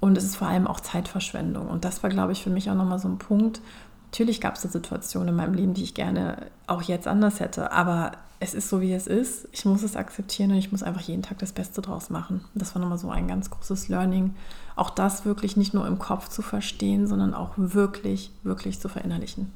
Und 0.00 0.18
es 0.18 0.24
ist 0.24 0.36
vor 0.36 0.48
allem 0.48 0.66
auch 0.66 0.80
Zeitverschwendung. 0.80 1.68
Und 1.68 1.84
das 1.84 2.02
war, 2.02 2.10
glaube 2.10 2.32
ich, 2.32 2.42
für 2.42 2.50
mich 2.50 2.68
auch 2.70 2.74
nochmal 2.74 2.98
so 2.98 3.08
ein 3.08 3.18
Punkt. 3.18 3.62
Natürlich 4.10 4.40
gab 4.40 4.56
es 4.56 4.62
da 4.62 4.68
Situationen 4.68 5.28
in 5.28 5.36
meinem 5.36 5.54
Leben, 5.54 5.74
die 5.74 5.82
ich 5.82 5.94
gerne 5.94 6.46
auch 6.66 6.82
jetzt 6.82 7.06
anders 7.06 7.40
hätte, 7.40 7.72
aber 7.72 8.12
es 8.44 8.54
ist 8.54 8.68
so, 8.68 8.80
wie 8.80 8.92
es 8.92 9.06
ist. 9.06 9.48
Ich 9.52 9.64
muss 9.64 9.82
es 9.82 9.96
akzeptieren 9.96 10.50
und 10.50 10.58
ich 10.58 10.70
muss 10.70 10.82
einfach 10.82 11.00
jeden 11.00 11.22
Tag 11.22 11.38
das 11.38 11.52
Beste 11.52 11.80
draus 11.80 12.10
machen. 12.10 12.44
Das 12.54 12.74
war 12.74 12.82
nochmal 12.82 12.98
so 12.98 13.10
ein 13.10 13.26
ganz 13.26 13.50
großes 13.50 13.88
Learning. 13.88 14.34
Auch 14.76 14.90
das 14.90 15.24
wirklich 15.24 15.56
nicht 15.56 15.74
nur 15.74 15.86
im 15.86 15.98
Kopf 15.98 16.28
zu 16.28 16.42
verstehen, 16.42 17.06
sondern 17.06 17.34
auch 17.34 17.52
wirklich, 17.56 18.30
wirklich 18.42 18.78
zu 18.80 18.88
verinnerlichen. 18.88 19.50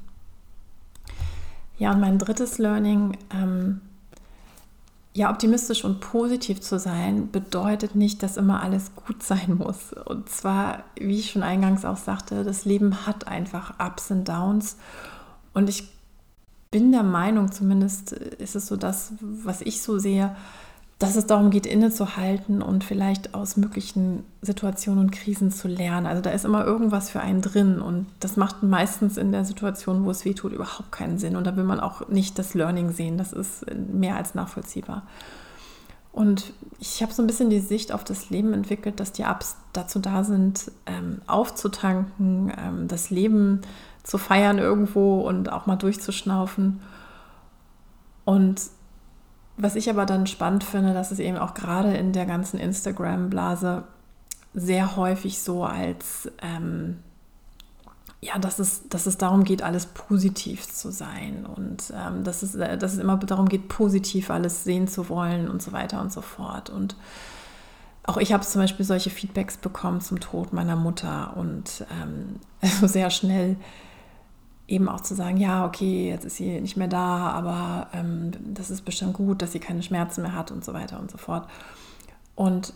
Ja, 1.77 1.91
und 1.91 2.01
mein 2.01 2.17
drittes 2.17 2.57
Learning, 2.57 3.17
ähm, 3.31 3.81
ja, 5.13 5.29
optimistisch 5.29 5.85
und 5.85 5.99
positiv 6.01 6.59
zu 6.61 6.79
sein, 6.79 7.31
bedeutet 7.31 7.95
nicht, 7.95 8.23
dass 8.23 8.37
immer 8.37 8.61
alles 8.63 8.95
gut 8.95 9.21
sein 9.23 9.55
muss. 9.57 9.93
Und 9.93 10.29
zwar, 10.29 10.83
wie 10.95 11.19
ich 11.19 11.31
schon 11.31 11.43
eingangs 11.43 11.85
auch 11.85 11.97
sagte, 11.97 12.43
das 12.43 12.65
Leben 12.65 13.05
hat 13.05 13.27
einfach 13.27 13.75
Ups 13.79 14.09
und 14.11 14.27
Downs. 14.27 14.77
Und 15.53 15.69
ich 15.69 15.87
bin 16.71 16.91
der 16.91 17.03
Meinung, 17.03 17.51
zumindest 17.51 18.11
ist 18.11 18.55
es 18.55 18.67
so 18.67 18.75
das, 18.75 19.13
was 19.21 19.61
ich 19.61 19.81
so 19.81 19.97
sehe, 19.97 20.35
dass 20.99 21.15
es 21.15 21.25
darum 21.25 21.49
geht, 21.49 21.65
innezuhalten 21.65 22.61
und 22.61 22.83
vielleicht 22.83 23.33
aus 23.33 23.55
möglichen 23.55 24.25
Situationen 24.41 25.05
und 25.05 25.11
Krisen 25.11 25.49
zu 25.49 25.69
lernen. 25.69 26.05
Also 26.05 26.21
da 26.21 26.29
ist 26.31 26.43
immer 26.43 26.65
irgendwas 26.65 27.09
für 27.09 27.21
einen 27.21 27.41
drin 27.41 27.79
und 27.79 28.05
das 28.19 28.35
macht 28.35 28.63
meistens 28.63 29.15
in 29.15 29.31
der 29.31 29.45
Situation, 29.45 30.03
wo 30.03 30.11
es 30.11 30.25
weh 30.25 30.33
tut, 30.33 30.51
überhaupt 30.51 30.91
keinen 30.91 31.17
Sinn. 31.17 31.37
Und 31.37 31.47
da 31.47 31.55
will 31.55 31.63
man 31.63 31.79
auch 31.79 32.09
nicht 32.09 32.37
das 32.37 32.53
Learning 32.53 32.91
sehen. 32.91 33.17
Das 33.17 33.31
ist 33.31 33.65
mehr 33.73 34.17
als 34.17 34.35
nachvollziehbar. 34.35 35.03
Und 36.11 36.51
ich 36.79 37.01
habe 37.01 37.13
so 37.13 37.23
ein 37.23 37.27
bisschen 37.27 37.49
die 37.49 37.59
Sicht 37.59 37.93
auf 37.93 38.03
das 38.03 38.29
Leben 38.29 38.51
entwickelt, 38.51 38.99
dass 38.99 39.13
die 39.13 39.23
Ups 39.23 39.55
dazu 39.71 39.99
da 39.99 40.25
sind, 40.25 40.69
ähm, 40.85 41.21
aufzutanken, 41.27 42.51
ähm, 42.57 42.87
das 42.89 43.09
Leben 43.09 43.61
zu 44.09 44.17
feiern 44.17 44.57
irgendwo 44.57 45.21
und 45.21 45.51
auch 45.51 45.67
mal 45.67 45.75
durchzuschnaufen. 45.75 46.81
Und 48.25 48.59
was 49.55 49.75
ich 49.75 49.87
aber 49.87 50.07
dann 50.07 50.25
spannend 50.25 50.63
finde, 50.63 50.95
dass 50.95 51.11
es 51.11 51.19
eben 51.19 51.37
auch 51.37 51.53
gerade 51.53 51.95
in 51.95 52.11
der 52.11 52.25
ganzen 52.25 52.59
Instagram-Blase 52.59 53.83
sehr 54.55 54.95
häufig 54.95 55.43
so 55.43 55.63
als, 55.63 56.31
ähm, 56.41 56.97
ja, 58.19 58.39
dass 58.39 58.57
es, 58.57 58.89
dass 58.89 59.05
es 59.05 59.19
darum 59.19 59.43
geht, 59.43 59.61
alles 59.61 59.85
positiv 59.85 60.67
zu 60.67 60.91
sein 60.91 61.45
und 61.45 61.93
ähm, 61.95 62.23
dass, 62.23 62.41
es, 62.41 62.55
äh, 62.55 62.79
dass 62.79 62.93
es 62.93 62.99
immer 62.99 63.17
darum 63.17 63.47
geht, 63.47 63.67
positiv 63.67 64.31
alles 64.31 64.63
sehen 64.63 64.87
zu 64.87 65.07
wollen 65.09 65.47
und 65.47 65.61
so 65.61 65.71
weiter 65.71 66.01
und 66.01 66.11
so 66.11 66.21
fort. 66.21 66.71
Und 66.71 66.95
auch 68.07 68.17
ich 68.17 68.33
habe 68.33 68.43
zum 68.43 68.61
Beispiel 68.61 68.87
solche 68.87 69.11
Feedbacks 69.11 69.57
bekommen 69.57 70.01
zum 70.01 70.19
Tod 70.19 70.51
meiner 70.51 70.75
Mutter 70.75 71.37
und 71.37 71.85
ähm, 72.01 72.39
sehr 72.87 73.11
schnell 73.11 73.55
eben 74.69 74.87
auch 74.87 75.01
zu 75.01 75.15
sagen, 75.15 75.37
ja, 75.37 75.65
okay, 75.65 76.09
jetzt 76.09 76.25
ist 76.25 76.37
sie 76.37 76.61
nicht 76.61 76.77
mehr 76.77 76.87
da, 76.87 77.31
aber 77.31 77.87
ähm, 77.93 78.31
das 78.53 78.69
ist 78.69 78.85
bestimmt 78.85 79.13
gut, 79.13 79.41
dass 79.41 79.51
sie 79.51 79.59
keine 79.59 79.81
Schmerzen 79.81 80.21
mehr 80.21 80.35
hat 80.35 80.51
und 80.51 80.63
so 80.63 80.73
weiter 80.73 80.99
und 80.99 81.11
so 81.11 81.17
fort. 81.17 81.47
Und 82.35 82.73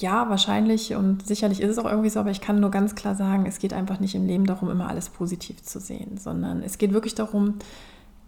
ja, 0.00 0.28
wahrscheinlich 0.30 0.94
und 0.94 1.26
sicherlich 1.26 1.60
ist 1.60 1.70
es 1.70 1.78
auch 1.78 1.90
irgendwie 1.90 2.10
so, 2.10 2.20
aber 2.20 2.30
ich 2.30 2.40
kann 2.40 2.60
nur 2.60 2.70
ganz 2.70 2.94
klar 2.94 3.14
sagen, 3.14 3.46
es 3.46 3.58
geht 3.58 3.72
einfach 3.72 4.00
nicht 4.00 4.14
im 4.14 4.26
Leben 4.26 4.46
darum, 4.46 4.70
immer 4.70 4.88
alles 4.88 5.08
positiv 5.08 5.62
zu 5.62 5.80
sehen, 5.80 6.16
sondern 6.18 6.62
es 6.62 6.78
geht 6.78 6.92
wirklich 6.92 7.14
darum, 7.14 7.54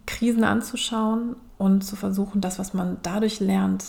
Krisen 0.05 0.43
anzuschauen 0.43 1.35
und 1.57 1.83
zu 1.83 1.95
versuchen, 1.95 2.41
das, 2.41 2.59
was 2.59 2.73
man 2.73 2.97
dadurch 3.03 3.39
lernt, 3.39 3.85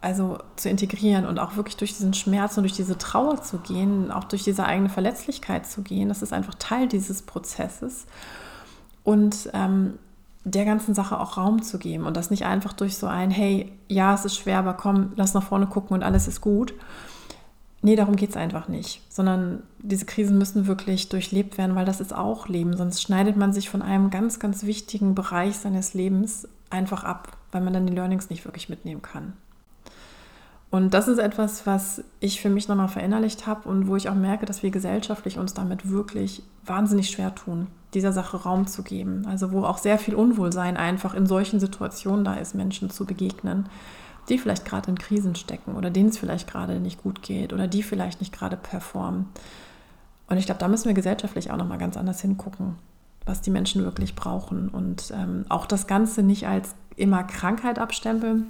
also 0.00 0.38
zu 0.56 0.68
integrieren 0.68 1.26
und 1.26 1.38
auch 1.38 1.56
wirklich 1.56 1.76
durch 1.76 1.96
diesen 1.96 2.14
Schmerz 2.14 2.56
und 2.56 2.62
durch 2.62 2.74
diese 2.74 2.98
Trauer 2.98 3.42
zu 3.42 3.58
gehen, 3.58 4.10
auch 4.10 4.24
durch 4.24 4.44
diese 4.44 4.64
eigene 4.64 4.88
Verletzlichkeit 4.88 5.66
zu 5.66 5.82
gehen. 5.82 6.08
Das 6.08 6.22
ist 6.22 6.32
einfach 6.32 6.54
Teil 6.54 6.86
dieses 6.86 7.22
Prozesses. 7.22 8.06
Und 9.02 9.50
ähm, 9.52 9.98
der 10.44 10.64
ganzen 10.64 10.94
Sache 10.94 11.18
auch 11.18 11.36
Raum 11.36 11.62
zu 11.62 11.78
geben 11.78 12.04
und 12.04 12.16
das 12.16 12.30
nicht 12.30 12.44
einfach 12.44 12.72
durch 12.72 12.96
so 12.96 13.08
ein, 13.08 13.32
hey, 13.32 13.72
ja, 13.88 14.14
es 14.14 14.24
ist 14.24 14.36
schwer, 14.36 14.58
aber 14.58 14.74
komm, 14.74 15.12
lass 15.16 15.34
nach 15.34 15.42
vorne 15.42 15.66
gucken 15.66 15.94
und 15.94 16.04
alles 16.04 16.28
ist 16.28 16.40
gut. 16.40 16.72
Nee, 17.82 17.96
darum 17.96 18.16
geht 18.16 18.30
es 18.30 18.36
einfach 18.36 18.68
nicht, 18.68 19.02
sondern 19.12 19.62
diese 19.78 20.06
Krisen 20.06 20.38
müssen 20.38 20.66
wirklich 20.66 21.08
durchlebt 21.08 21.58
werden, 21.58 21.74
weil 21.74 21.84
das 21.84 22.00
ist 22.00 22.14
auch 22.14 22.48
Leben, 22.48 22.76
sonst 22.76 23.02
schneidet 23.02 23.36
man 23.36 23.52
sich 23.52 23.68
von 23.68 23.82
einem 23.82 24.10
ganz, 24.10 24.38
ganz 24.38 24.62
wichtigen 24.64 25.14
Bereich 25.16 25.56
seines 25.56 25.94
Lebens 25.94 26.48
einfach 26.70 27.02
ab, 27.02 27.36
weil 27.50 27.60
man 27.60 27.72
dann 27.72 27.86
die 27.86 27.94
Learnings 27.94 28.30
nicht 28.30 28.44
wirklich 28.44 28.68
mitnehmen 28.68 29.02
kann. 29.02 29.32
Und 30.76 30.92
das 30.92 31.08
ist 31.08 31.16
etwas, 31.16 31.66
was 31.66 32.04
ich 32.20 32.42
für 32.42 32.50
mich 32.50 32.68
nochmal 32.68 32.88
verinnerlicht 32.88 33.46
habe 33.46 33.66
und 33.66 33.88
wo 33.88 33.96
ich 33.96 34.10
auch 34.10 34.14
merke, 34.14 34.44
dass 34.44 34.62
wir 34.62 34.70
gesellschaftlich 34.70 35.38
uns 35.38 35.54
damit 35.54 35.88
wirklich 35.88 36.42
wahnsinnig 36.66 37.08
schwer 37.08 37.34
tun, 37.34 37.68
dieser 37.94 38.12
Sache 38.12 38.36
Raum 38.36 38.66
zu 38.66 38.82
geben. 38.82 39.24
Also 39.26 39.52
wo 39.52 39.64
auch 39.64 39.78
sehr 39.78 39.98
viel 39.98 40.14
Unwohlsein 40.14 40.76
einfach 40.76 41.14
in 41.14 41.24
solchen 41.24 41.60
Situationen 41.60 42.26
da 42.26 42.34
ist, 42.34 42.54
Menschen 42.54 42.90
zu 42.90 43.06
begegnen, 43.06 43.70
die 44.28 44.36
vielleicht 44.36 44.66
gerade 44.66 44.90
in 44.90 44.98
Krisen 44.98 45.34
stecken 45.34 45.76
oder 45.76 45.88
denen 45.88 46.10
es 46.10 46.18
vielleicht 46.18 46.46
gerade 46.46 46.78
nicht 46.78 47.02
gut 47.02 47.22
geht 47.22 47.54
oder 47.54 47.68
die 47.68 47.82
vielleicht 47.82 48.20
nicht 48.20 48.34
gerade 48.34 48.58
performen. 48.58 49.30
Und 50.28 50.36
ich 50.36 50.44
glaube, 50.44 50.60
da 50.60 50.68
müssen 50.68 50.88
wir 50.88 50.94
gesellschaftlich 50.94 51.50
auch 51.50 51.56
nochmal 51.56 51.78
ganz 51.78 51.96
anders 51.96 52.20
hingucken, 52.20 52.74
was 53.24 53.40
die 53.40 53.50
Menschen 53.50 53.82
wirklich 53.82 54.14
brauchen. 54.14 54.68
Und 54.68 55.10
ähm, 55.16 55.46
auch 55.48 55.64
das 55.64 55.86
Ganze 55.86 56.22
nicht 56.22 56.46
als 56.46 56.74
immer 56.96 57.24
Krankheit 57.24 57.78
abstempeln, 57.78 58.48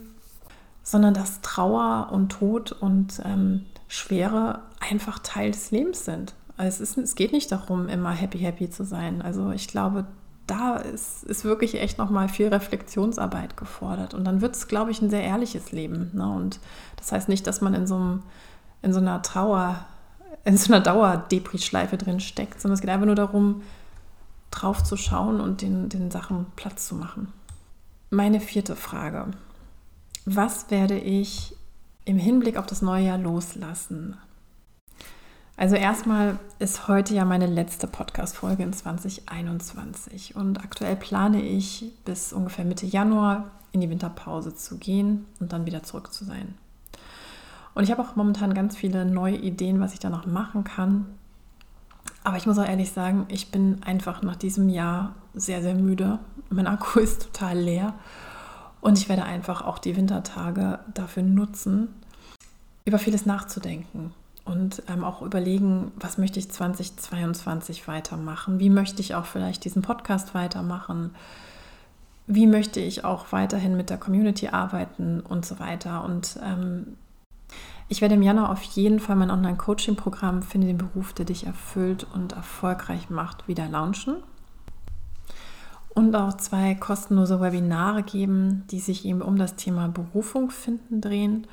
sondern 0.87 1.15
dass 1.15 1.41
Trauer 1.41 2.11
und 2.13 2.31
Tod 2.31 2.71
und 2.71 3.21
ähm, 3.25 3.67
Schwere 3.89 4.61
einfach 4.79 5.19
Teil 5.19 5.51
des 5.51 5.73
Lebens 5.73 6.05
sind. 6.05 6.35
Also 6.57 6.81
es, 6.81 6.91
ist, 6.91 6.97
es 6.97 7.15
geht 7.17 7.33
nicht 7.33 7.51
darum, 7.51 7.89
immer 7.89 8.13
happy, 8.13 8.39
happy 8.39 8.71
zu 8.71 8.85
sein. 8.85 9.21
Also 9.21 9.51
ich 9.51 9.67
glaube, 9.67 10.07
da 10.47 10.77
ist, 10.77 11.25
ist 11.25 11.45
wirklich 11.45 11.81
echt 11.81 11.99
nochmal 11.99 12.29
viel 12.29 12.47
Reflexionsarbeit 12.47 13.57
gefordert. 13.57 14.15
Und 14.15 14.25
dann 14.25 14.41
wird 14.41 14.55
es, 14.55 14.69
glaube 14.69 14.93
ich, 14.93 15.03
ein 15.03 15.11
sehr 15.11 15.25
ehrliches 15.25 15.73
Leben. 15.73 16.13
Ne? 16.15 16.31
Und 16.31 16.61
das 16.95 17.11
heißt 17.11 17.29
nicht, 17.29 17.49
dass 17.49 17.61
man 17.61 17.75
in 17.75 17.89
so, 17.89 17.97
einem, 17.97 18.23
in 18.83 18.93
so 18.93 19.01
einer 19.01 19.23
Trauer, 19.23 19.85
in 20.45 20.57
so 20.57 20.73
einer 20.73 20.85
Dauer-Depri-Schleife 20.85 21.97
drin 21.99 22.21
steckt, 22.21 22.61
sondern 22.61 22.75
es 22.75 22.81
geht 22.81 22.91
einfach 22.91 23.07
nur 23.07 23.17
darum, 23.17 23.63
drauf 24.53 24.85
zu 24.85 24.97
schauen 24.97 25.41
und 25.41 25.63
den, 25.63 25.89
den 25.89 26.13
Sachen 26.13 26.47
Platz 26.55 26.87
zu 26.87 26.95
machen. 26.95 27.33
Meine 28.11 28.39
vierte 28.39 28.77
Frage. 28.77 29.33
Was 30.29 30.73
werde 30.73 30.99
ich 30.99 31.55
im 32.05 32.19
Hinblick 32.19 32.57
auf 32.57 32.67
das 32.67 32.83
neue 32.83 33.05
Jahr 33.07 33.17
loslassen? 33.17 34.17
Also 35.57 35.77
erstmal 35.77 36.41
ist 36.59 36.89
heute 36.89 37.15
ja 37.15 37.25
meine 37.25 37.47
letzte 37.47 37.87
Podcast-Folge 37.87 38.65
in 38.65 38.73
2021 38.73 40.35
und 40.35 40.65
aktuell 40.65 40.97
plane 40.97 41.41
ich 41.41 41.93
bis 42.05 42.33
ungefähr 42.33 42.65
Mitte 42.65 42.87
Januar 42.87 43.53
in 43.71 43.81
die 43.81 43.89
Winterpause 43.89 44.53
zu 44.57 44.79
gehen 44.79 45.27
und 45.39 45.53
dann 45.53 45.65
wieder 45.65 45.85
zurück 45.85 46.13
zu 46.13 46.25
sein. 46.25 46.57
Und 47.75 47.85
ich 47.85 47.93
habe 47.93 48.03
auch 48.03 48.17
momentan 48.17 48.53
ganz 48.53 48.77
viele 48.77 49.05
neue 49.05 49.37
Ideen, 49.37 49.79
was 49.79 49.93
ich 49.93 50.01
da 50.01 50.11
noch 50.11 50.27
machen 50.27 50.65
kann. 50.65 51.07
Aber 52.25 52.37
ich 52.37 52.47
muss 52.47 52.59
auch 52.59 52.67
ehrlich 52.67 52.91
sagen, 52.91 53.27
ich 53.29 53.53
bin 53.53 53.81
einfach 53.85 54.23
nach 54.23 54.35
diesem 54.35 54.71
Jahr 54.71 55.15
sehr, 55.35 55.63
sehr 55.63 55.77
müde. 55.77 56.19
Mein 56.51 56.67
Akku 56.67 56.99
ist 56.99 57.33
total 57.33 57.57
leer 57.59 57.95
und 58.87 58.99
ich 58.99 59.09
werde 59.09 59.25
einfach 59.25 59.63
auch 59.63 59.81
die 59.81 59.97
Wintertage 59.97 60.79
dafür 60.95 61.25
nutzen, 61.25 61.89
über 62.85 63.01
vieles 63.01 63.27
nachzudenken 63.27 64.15
und 64.45 64.81
ähm, 64.89 65.03
auch 65.03 65.23
überlegen, 65.23 65.91
was 65.97 66.19
möchte 66.19 66.39
ich 66.39 66.53
2022 66.53 67.89
weitermachen? 67.89 68.61
Wie 68.61 68.71
möchte 68.71 69.01
ich 69.01 69.17
auch 69.17 69.25
vielleicht 69.27 69.65
diesen 69.65 69.83
Podcast 69.83 70.37
weitermachen? 70.37 71.17
Wie 72.29 72.47
möchte 72.47 72.79
ich 72.79 73.05
auch 73.05 73.33
weiterhin 73.33 73.77
mit 73.77 73.91
der 73.91 73.99
Community 73.99 74.51
arbeiten 74.51 75.19
und 75.19 75.45
so 75.45 75.59
weiter? 75.59 76.05
Und 76.05 76.39
ähm, 76.45 76.97
ich 77.89 78.03
werde 78.03 78.15
im 78.15 78.23
Januar 78.23 78.51
auf 78.51 78.63
jeden 78.63 79.01
Fall 79.01 79.17
mein 79.17 79.33
Online-Coaching-Programm 79.33 80.43
Finde 80.43 80.69
den 80.69 80.79
Beruf, 80.79 81.13
der 81.13 81.25
dich 81.25 81.45
erfüllt 81.45 82.07
und 82.15 82.35
erfolgreich 82.35 83.11
macht, 83.11 83.49
wieder 83.49 83.67
launchen. 83.67 84.19
Und 85.97 86.15
auch 86.15 86.37
zwei 86.37 86.77
kostenlose 86.77 87.41
Webinare 87.41 88.05
geben, 88.05 88.63
die 88.71 88.79
sich 88.79 89.05
eben 89.05 89.21
um 89.21 89.37
das 89.37 89.57
Thema 89.57 89.89
Berufung 89.89 90.51
finden 90.51 91.01
drehen 91.01 91.49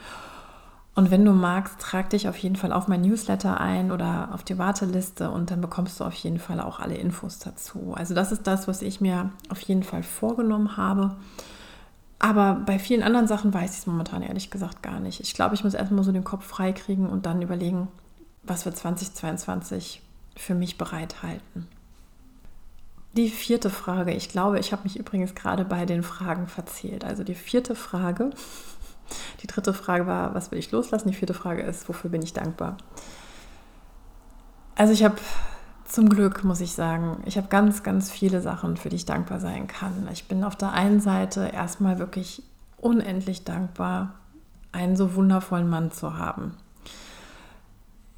und 0.95 1.09
wenn 1.09 1.25
du 1.25 1.33
magst, 1.33 1.79
trag 1.79 2.11
dich 2.11 2.27
auf 2.27 2.37
jeden 2.37 2.55
Fall 2.55 2.71
auf 2.71 2.87
mein 2.87 3.01
Newsletter 3.01 3.59
ein 3.59 3.91
oder 3.91 4.29
auf 4.31 4.43
die 4.43 4.59
Warteliste 4.59 5.31
und 5.31 5.49
dann 5.49 5.59
bekommst 5.59 5.99
du 5.99 6.03
auf 6.03 6.13
jeden 6.13 6.37
Fall 6.37 6.59
auch 6.59 6.79
alle 6.79 6.95
Infos 6.95 7.39
dazu. 7.39 7.95
Also 7.95 8.13
das 8.13 8.31
ist 8.31 8.45
das, 8.45 8.67
was 8.67 8.83
ich 8.83 9.01
mir 9.01 9.31
auf 9.49 9.59
jeden 9.61 9.81
Fall 9.81 10.03
vorgenommen 10.03 10.77
habe. 10.77 11.15
Aber 12.19 12.61
bei 12.65 12.77
vielen 12.77 13.01
anderen 13.01 13.27
Sachen 13.27 13.53
weiß 13.53 13.71
ich 13.71 13.79
es 13.79 13.87
momentan 13.87 14.21
ehrlich 14.21 14.51
gesagt 14.51 14.83
gar 14.83 14.99
nicht. 14.99 15.19
Ich 15.19 15.33
glaube, 15.33 15.55
ich 15.55 15.63
muss 15.63 15.73
erstmal 15.73 16.03
so 16.03 16.11
den 16.11 16.23
Kopf 16.23 16.45
frei 16.45 16.73
kriegen 16.73 17.09
und 17.09 17.25
dann 17.25 17.41
überlegen, 17.41 17.87
was 18.43 18.65
wir 18.65 18.73
2022 18.73 20.01
für 20.37 20.53
mich 20.53 20.77
bereithalten. 20.77 21.67
Die 23.13 23.29
vierte 23.29 23.69
Frage. 23.69 24.13
Ich 24.13 24.29
glaube, 24.29 24.59
ich 24.59 24.71
habe 24.71 24.83
mich 24.83 24.97
übrigens 24.97 25.35
gerade 25.35 25.65
bei 25.65 25.85
den 25.85 26.03
Fragen 26.03 26.47
verzählt. 26.47 27.05
Also 27.05 27.23
die 27.23 27.35
vierte 27.35 27.75
Frage 27.75 28.31
die 29.41 29.47
dritte 29.47 29.73
Frage 29.73 30.07
war, 30.07 30.33
was 30.33 30.51
will 30.51 30.59
ich 30.59 30.71
loslassen? 30.71 31.09
Die 31.09 31.15
vierte 31.15 31.33
Frage 31.33 31.63
ist, 31.63 31.87
wofür 31.89 32.09
bin 32.09 32.21
ich 32.21 32.33
dankbar? 32.33 32.77
Also 34.75 34.93
ich 34.93 35.03
habe 35.03 35.15
zum 35.85 36.09
Glück, 36.09 36.43
muss 36.43 36.61
ich 36.61 36.73
sagen, 36.73 37.21
ich 37.25 37.37
habe 37.37 37.47
ganz, 37.47 37.83
ganz 37.83 38.09
viele 38.09 38.41
Sachen, 38.41 38.77
für 38.77 38.89
die 38.89 38.95
ich 38.95 39.05
dankbar 39.05 39.39
sein 39.39 39.67
kann. 39.67 40.07
Ich 40.11 40.27
bin 40.27 40.43
auf 40.43 40.55
der 40.55 40.71
einen 40.71 40.99
Seite 40.99 41.47
erstmal 41.53 41.99
wirklich 41.99 42.41
unendlich 42.77 43.43
dankbar, 43.43 44.15
einen 44.71 44.95
so 44.95 45.13
wundervollen 45.15 45.69
Mann 45.69 45.91
zu 45.91 46.17
haben. 46.17 46.55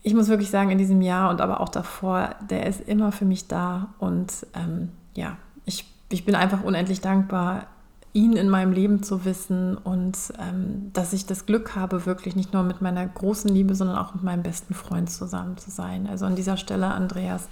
Ich 0.07 0.13
muss 0.13 0.27
wirklich 0.27 0.51
sagen, 0.51 0.69
in 0.69 0.77
diesem 0.77 1.01
Jahr 1.01 1.31
und 1.31 1.41
aber 1.41 1.61
auch 1.61 1.69
davor, 1.69 2.35
der 2.47 2.67
ist 2.67 2.79
immer 2.79 3.11
für 3.11 3.25
mich 3.25 3.47
da 3.47 3.87
und 3.97 4.45
ähm, 4.53 4.89
ja, 5.15 5.37
ich, 5.65 5.91
ich 6.09 6.25
bin 6.25 6.35
einfach 6.35 6.63
unendlich 6.63 7.01
dankbar, 7.01 7.65
ihn 8.13 8.33
in 8.33 8.47
meinem 8.47 8.71
Leben 8.71 9.01
zu 9.01 9.25
wissen 9.25 9.75
und 9.75 10.15
ähm, 10.39 10.91
dass 10.93 11.11
ich 11.11 11.25
das 11.25 11.47
Glück 11.47 11.75
habe, 11.75 12.05
wirklich 12.05 12.35
nicht 12.35 12.53
nur 12.53 12.61
mit 12.61 12.83
meiner 12.83 13.03
großen 13.03 13.49
Liebe, 13.49 13.73
sondern 13.73 13.97
auch 13.97 14.13
mit 14.13 14.21
meinem 14.21 14.43
besten 14.43 14.75
Freund 14.75 15.09
zusammen 15.09 15.57
zu 15.57 15.71
sein. 15.71 16.05
Also 16.05 16.27
an 16.27 16.35
dieser 16.35 16.57
Stelle, 16.57 16.85
Andreas, 16.85 17.47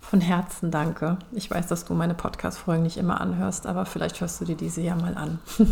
von 0.00 0.20
Herzen 0.20 0.72
danke. 0.72 1.16
Ich 1.30 1.48
weiß, 1.48 1.68
dass 1.68 1.84
du 1.84 1.94
meine 1.94 2.14
Podcast-Folgen 2.14 2.82
nicht 2.82 2.96
immer 2.96 3.20
anhörst, 3.20 3.68
aber 3.68 3.86
vielleicht 3.86 4.20
hörst 4.20 4.40
du 4.40 4.44
dir 4.44 4.56
diese 4.56 4.80
ja 4.80 4.96
mal 4.96 5.14
an. 5.16 5.38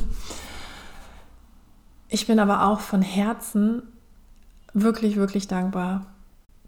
ich 2.09 2.29
bin 2.29 2.39
aber 2.39 2.69
auch 2.69 2.79
von 2.79 3.03
Herzen 3.03 3.83
wirklich, 4.83 5.17
wirklich 5.17 5.49
dankbar, 5.49 6.07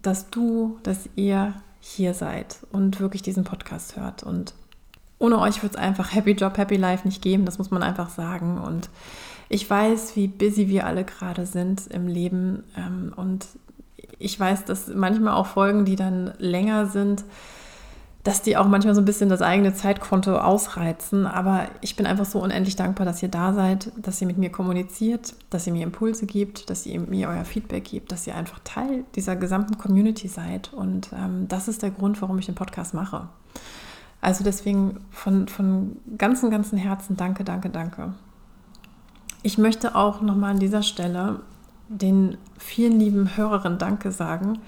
dass 0.01 0.29
du, 0.29 0.79
dass 0.83 1.09
ihr 1.15 1.53
hier 1.79 2.13
seid 2.13 2.57
und 2.71 2.99
wirklich 2.99 3.21
diesen 3.21 3.43
Podcast 3.43 3.95
hört 3.95 4.23
und 4.23 4.53
ohne 5.19 5.39
euch 5.39 5.61
wird 5.61 5.73
es 5.73 5.79
einfach 5.79 6.13
Happy 6.15 6.31
Job, 6.31 6.57
Happy 6.57 6.77
Life 6.77 7.05
nicht 7.05 7.21
geben, 7.21 7.45
das 7.45 7.57
muss 7.57 7.71
man 7.71 7.83
einfach 7.83 8.09
sagen. 8.09 8.57
Und 8.57 8.89
ich 9.49 9.69
weiß, 9.69 10.15
wie 10.15 10.27
busy 10.27 10.69
wir 10.69 10.85
alle 10.85 11.03
gerade 11.03 11.45
sind 11.45 11.87
im 11.87 12.07
Leben. 12.07 12.63
Ähm, 12.77 13.13
und 13.15 13.45
ich 14.17 14.39
weiß, 14.39 14.63
dass 14.63 14.87
manchmal 14.87 15.33
auch 15.33 15.47
Folgen, 15.47 15.83
die 15.83 15.97
dann 15.97 16.33
länger 16.37 16.85
sind, 16.85 17.25
dass 18.23 18.41
die 18.41 18.57
auch 18.57 18.67
manchmal 18.67 18.95
so 18.95 19.01
ein 19.01 19.05
bisschen 19.05 19.29
das 19.29 19.41
eigene 19.41 19.73
Zeitkonto 19.73 20.37
ausreizen. 20.37 21.25
Aber 21.25 21.67
ich 21.81 21.95
bin 21.95 22.05
einfach 22.05 22.25
so 22.25 22.39
unendlich 22.39 22.75
dankbar, 22.75 23.05
dass 23.05 23.23
ihr 23.23 23.29
da 23.29 23.53
seid, 23.53 23.91
dass 23.97 24.19
ihr 24.19 24.27
mit 24.27 24.37
mir 24.37 24.51
kommuniziert, 24.51 25.35
dass 25.49 25.65
ihr 25.67 25.73
mir 25.73 25.83
Impulse 25.83 26.25
gibt, 26.25 26.69
dass 26.69 26.85
ihr 26.85 26.99
mir 26.99 27.29
euer 27.29 27.45
Feedback 27.45 27.85
gebt, 27.85 28.11
dass 28.11 28.27
ihr 28.27 28.35
einfach 28.35 28.59
Teil 28.63 29.05
dieser 29.15 29.35
gesamten 29.35 29.77
Community 29.77 30.27
seid. 30.27 30.73
Und 30.73 31.11
ähm, 31.13 31.47
das 31.47 31.67
ist 31.67 31.81
der 31.81 31.91
Grund, 31.91 32.21
warum 32.21 32.37
ich 32.39 32.45
den 32.45 32.55
Podcast 32.55 32.93
mache. 32.93 33.29
Also 34.21 34.43
deswegen 34.43 34.99
von, 35.11 35.47
von 35.47 35.95
ganzem, 36.17 36.49
ganzem 36.49 36.77
Herzen 36.77 37.15
danke, 37.15 37.45
danke, 37.45 37.69
danke. 37.69 38.13
Ich 39.43 39.57
möchte 39.57 39.95
auch 39.95 40.21
nochmal 40.21 40.51
an 40.51 40.59
dieser 40.59 40.83
Stelle 40.83 41.39
den 41.87 42.37
vielen 42.57 42.99
lieben 42.99 43.37
Hörerinnen 43.37 43.79
Danke 43.79 44.11
sagen, 44.11 44.59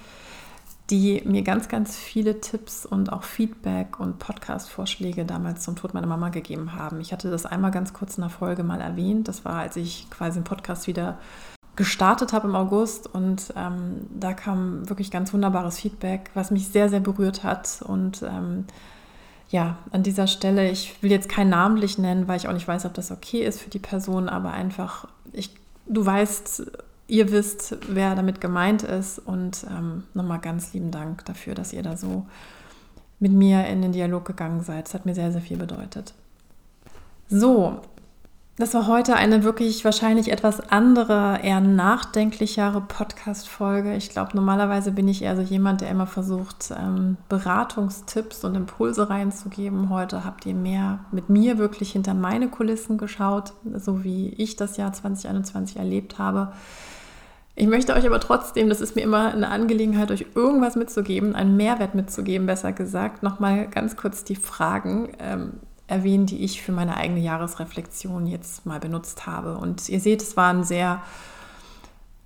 die 0.92 1.22
mir 1.26 1.42
ganz, 1.42 1.70
ganz 1.70 1.96
viele 1.96 2.42
Tipps 2.42 2.86
und 2.86 3.12
auch 3.14 3.24
Feedback 3.24 4.00
und 4.00 4.20
Podcast-Vorschläge 4.20 5.24
damals 5.26 5.64
zum 5.64 5.78
Tod 5.78 5.94
meiner 5.94 6.08
Mama 6.08 6.30
gegeben 6.30 6.76
haben. 6.76 7.00
Ich 7.00 7.14
hatte 7.14 7.32
das 7.32 7.46
einmal 7.46 7.72
ganz 7.72 7.94
kurz 7.94 8.18
in 8.18 8.22
der 8.22 8.30
Folge 8.30 8.64
mal 8.64 8.82
erwähnt. 8.82 9.30
Das 9.30 9.46
war, 9.46 9.60
als 9.60 9.78
ich 9.78 10.10
quasi 10.10 10.40
den 10.40 10.44
Podcast 10.44 10.88
wieder 10.88 11.18
gestartet 11.78 12.34
habe 12.34 12.50
im 12.50 12.56
August 12.56 13.08
und 13.08 13.54
ähm, 13.56 14.06
da 14.14 14.34
kam 14.34 14.90
wirklich 14.90 15.10
ganz 15.10 15.34
wunderbares 15.34 15.80
Feedback, 15.80 16.30
was 16.34 16.52
mich 16.52 16.68
sehr, 16.68 16.90
sehr 16.90 17.00
berührt 17.00 17.44
hat 17.44 17.82
und 17.82 18.22
ähm, 18.24 18.66
ja, 19.50 19.78
an 19.92 20.04
dieser 20.04 20.28
Stelle, 20.28 20.70
ich 20.70 21.02
will 21.02 21.12
jetzt 21.12 21.30
keinen 21.30 21.50
namentlich 21.50 21.98
nennen, 21.98 22.28
weil 22.28 22.38
ich 22.38 22.48
auch 22.48 22.54
nicht 22.54 22.68
weiß, 22.68 22.86
ob 22.86 22.94
das 22.94 23.12
okay 23.12 23.44
ist 23.44 23.62
für 23.62 23.70
die 23.70 23.80
Person, 23.80 24.30
aber 24.30 24.52
einfach, 24.52 25.08
ich, 25.34 25.56
du 25.88 26.06
weißt, 26.06 26.72
ihr 27.08 27.32
wisst, 27.32 27.78
wer 27.90 28.16
damit 28.16 28.42
gemeint 28.42 28.84
ist 28.84 29.20
und 29.20 29.66
ähm, 29.70 30.04
nochmal 30.14 30.40
ganz 30.40 30.74
lieben 30.74 30.92
Dank 30.92 31.26
dafür, 31.26 31.56
dass 31.56 31.74
ihr 31.74 31.84
da 31.84 31.98
so 31.98 32.26
mit 33.20 33.32
mir 33.32 33.68
in 33.68 33.82
den 33.82 33.92
Dialog 33.92 34.26
gegangen 34.26 34.62
seid. 34.62 34.86
Das 34.86 34.94
hat 34.94 35.06
mir 35.06 35.14
sehr, 35.14 35.32
sehr 35.32 35.42
viel 35.42 35.58
bedeutet. 35.58 36.14
So, 37.30 37.82
das 38.58 38.74
war 38.74 38.86
heute 38.88 39.16
eine 39.16 39.44
wirklich 39.44 39.84
wahrscheinlich 39.86 40.32
etwas 40.32 40.60
andere, 40.72 41.40
eher 41.42 41.62
nachdenklichere 41.62 42.82
Podcast-Folge. 42.82 43.96
Ich 43.96 44.10
glaube, 44.10 44.36
normalerweise 44.36 44.92
bin 44.92 45.08
ich 45.08 45.24
eher 45.24 45.36
so 45.36 45.42
jemand, 45.42 45.82
der 45.82 45.90
immer 45.90 46.06
versucht, 46.06 46.72
ähm, 46.78 47.18
Beratungstipps 47.30 48.44
und 48.44 48.56
Impulse 48.56 49.10
reinzugeben. 49.10 49.90
Heute 49.90 50.26
habt 50.26 50.46
ihr 50.46 50.54
mehr 50.54 51.00
mit 51.12 51.30
mir 51.30 51.58
wirklich 51.58 51.94
hinter 51.94 52.14
meine 52.14 52.50
Kulissen 52.50 52.98
geschaut, 52.98 53.54
so 53.74 54.04
wie 54.04 54.30
ich 54.38 54.58
das 54.58 54.78
Jahr 54.78 54.92
2021 54.92 55.78
erlebt 55.78 56.20
habe. 56.20 56.52
Ich 57.56 57.68
möchte 57.68 57.94
euch 57.94 58.06
aber 58.06 58.20
trotzdem, 58.20 58.70
das 58.70 58.82
ist 58.82 58.96
mir 58.96 59.02
immer 59.02 59.34
eine 59.34 59.50
Angelegenheit, 59.50 60.12
euch 60.12 60.26
irgendwas 60.36 60.76
mitzugeben, 60.76 61.36
einen 61.36 61.58
Mehrwert 61.58 61.96
mitzugeben, 61.96 62.48
besser 62.48 62.74
gesagt, 62.74 63.24
nochmal 63.24 63.68
ganz 63.68 63.96
kurz 63.96 64.24
die 64.24 64.36
Fragen 64.36 65.10
ähm, 65.20 65.54
erwähnen, 65.92 66.26
die 66.26 66.44
ich 66.44 66.62
für 66.62 66.72
meine 66.72 66.98
eigene 66.98 67.20
Jahresreflexion 67.20 68.26
jetzt 68.26 68.66
mal 68.66 68.80
benutzt 68.80 69.28
habe. 69.28 69.58
Und 69.58 69.90
ihr 69.90 70.00
seht, 70.00 70.22
es 70.22 70.38
war 70.38 70.52
ein 70.52 70.64
sehr, 70.64 71.02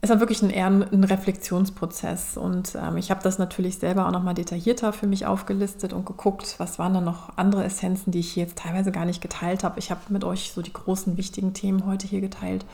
es 0.02 0.10
war 0.10 0.20
wirklich 0.20 0.42
ein, 0.44 0.52
eher 0.52 0.68
ein 0.68 1.04
Reflexionsprozess. 1.04 2.38
Und 2.38 2.76
ähm, 2.76 2.98
ich 2.98 3.10
habe 3.10 3.24
das 3.24 3.40
natürlich 3.40 3.80
selber 3.80 4.08
auch 4.08 4.12
nochmal 4.12 4.36
detaillierter 4.36 4.94
für 4.94 5.08
mich 5.08 5.26
aufgelistet 5.26 5.94
und 5.94 6.06
geguckt, 6.06 6.56
was 6.60 6.80
waren 6.80 6.94
da 6.94 7.02
noch 7.02 7.38
andere 7.38 7.64
Essenzen, 7.64 8.12
die 8.12 8.20
ich 8.20 8.32
hier 8.32 8.44
jetzt 8.44 8.60
teilweise 8.60 8.92
gar 8.92 9.06
nicht 9.06 9.22
geteilt 9.22 9.64
habe. 9.64 9.80
Ich 9.80 9.92
habe 9.92 10.02
mit 10.10 10.24
euch 10.24 10.52
so 10.54 10.62
die 10.62 10.74
großen, 10.74 11.18
wichtigen 11.18 11.54
Themen 11.54 11.86
heute 11.86 12.08
hier 12.08 12.22
geteilt. 12.22 12.66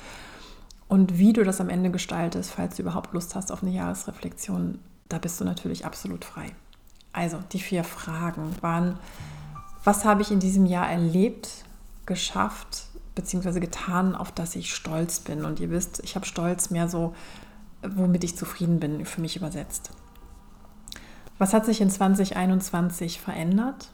Und 0.89 1.17
wie 1.17 1.31
du 1.31 1.45
das 1.45 1.61
am 1.61 1.69
Ende 1.69 1.89
gestaltest, 1.89 2.51
falls 2.51 2.75
du 2.75 2.81
überhaupt 2.81 3.13
Lust 3.13 3.33
hast 3.33 3.51
auf 3.53 3.63
eine 3.63 3.71
Jahresreflexion, 3.71 4.79
da 5.07 5.19
bist 5.19 5.39
du 5.39 5.45
natürlich 5.45 5.85
absolut 5.85 6.25
frei. 6.25 6.51
Also, 7.13 7.39
die 7.53 7.59
vier 7.59 7.85
Fragen 7.85 8.55
waren, 8.61 8.97
was 9.83 10.05
habe 10.05 10.21
ich 10.21 10.31
in 10.31 10.39
diesem 10.39 10.65
Jahr 10.65 10.89
erlebt, 10.89 11.65
geschafft 12.05 12.85
bzw. 13.15 13.59
getan, 13.59 14.15
auf 14.15 14.31
das 14.31 14.55
ich 14.55 14.73
stolz 14.73 15.19
bin. 15.19 15.45
Und 15.45 15.59
ihr 15.59 15.69
wisst, 15.69 16.01
ich 16.03 16.15
habe 16.15 16.25
Stolz 16.25 16.69
mehr 16.69 16.87
so, 16.87 17.15
womit 17.81 18.23
ich 18.23 18.37
zufrieden 18.37 18.79
bin, 18.79 19.05
für 19.05 19.21
mich 19.21 19.35
übersetzt. 19.35 19.91
Was 21.37 21.53
hat 21.53 21.65
sich 21.65 21.81
in 21.81 21.89
2021 21.89 23.19
verändert? 23.19 23.89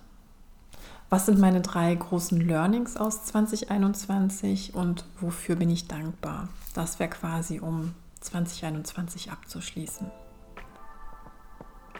Was 1.09 1.25
sind 1.25 1.39
meine 1.39 1.61
drei 1.61 1.95
großen 1.95 2.41
Learnings 2.41 2.97
aus 2.97 3.23
2021 3.23 4.75
und 4.75 5.05
wofür 5.21 5.55
bin 5.55 5.69
ich 5.69 5.87
dankbar? 5.87 6.49
Das 6.73 6.99
wäre 6.99 7.09
quasi, 7.09 7.61
um 7.61 7.93
2021 8.19 9.31
abzuschließen. 9.31 10.07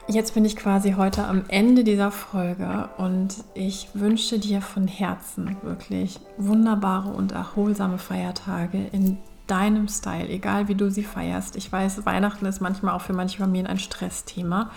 Jetzt 0.09 0.35
bin 0.35 0.45
ich 0.45 0.55
quasi 0.55 0.93
heute 0.93 1.25
am 1.25 1.43
Ende 1.49 1.83
dieser 1.83 2.11
Folge 2.11 2.87
und 2.97 3.43
ich 3.53 3.89
wünsche 3.93 4.39
dir 4.39 4.61
von 4.61 4.87
Herzen 4.87 5.57
wirklich 5.63 6.21
wunderbare 6.37 7.09
und 7.09 7.33
erholsame 7.33 7.97
Feiertage 7.97 8.87
in 8.93 9.17
deinem 9.47 9.89
Style, 9.89 10.29
egal 10.29 10.69
wie 10.69 10.75
du 10.75 10.89
sie 10.89 11.03
feierst. 11.03 11.57
Ich 11.57 11.69
weiß, 11.69 12.05
Weihnachten 12.05 12.45
ist 12.45 12.61
manchmal 12.61 12.95
auch 12.95 13.01
für 13.01 13.11
manche 13.11 13.39
Familien 13.39 13.67
ein 13.67 13.79
Stressthema. 13.79 14.71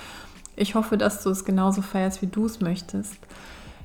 Ich 0.57 0.75
hoffe, 0.75 0.99
dass 0.99 1.23
du 1.23 1.31
es 1.31 1.45
genauso 1.45 1.81
feierst, 1.81 2.23
wie 2.23 2.27
du 2.27 2.47
es 2.47 2.61
möchtest. 2.61 3.19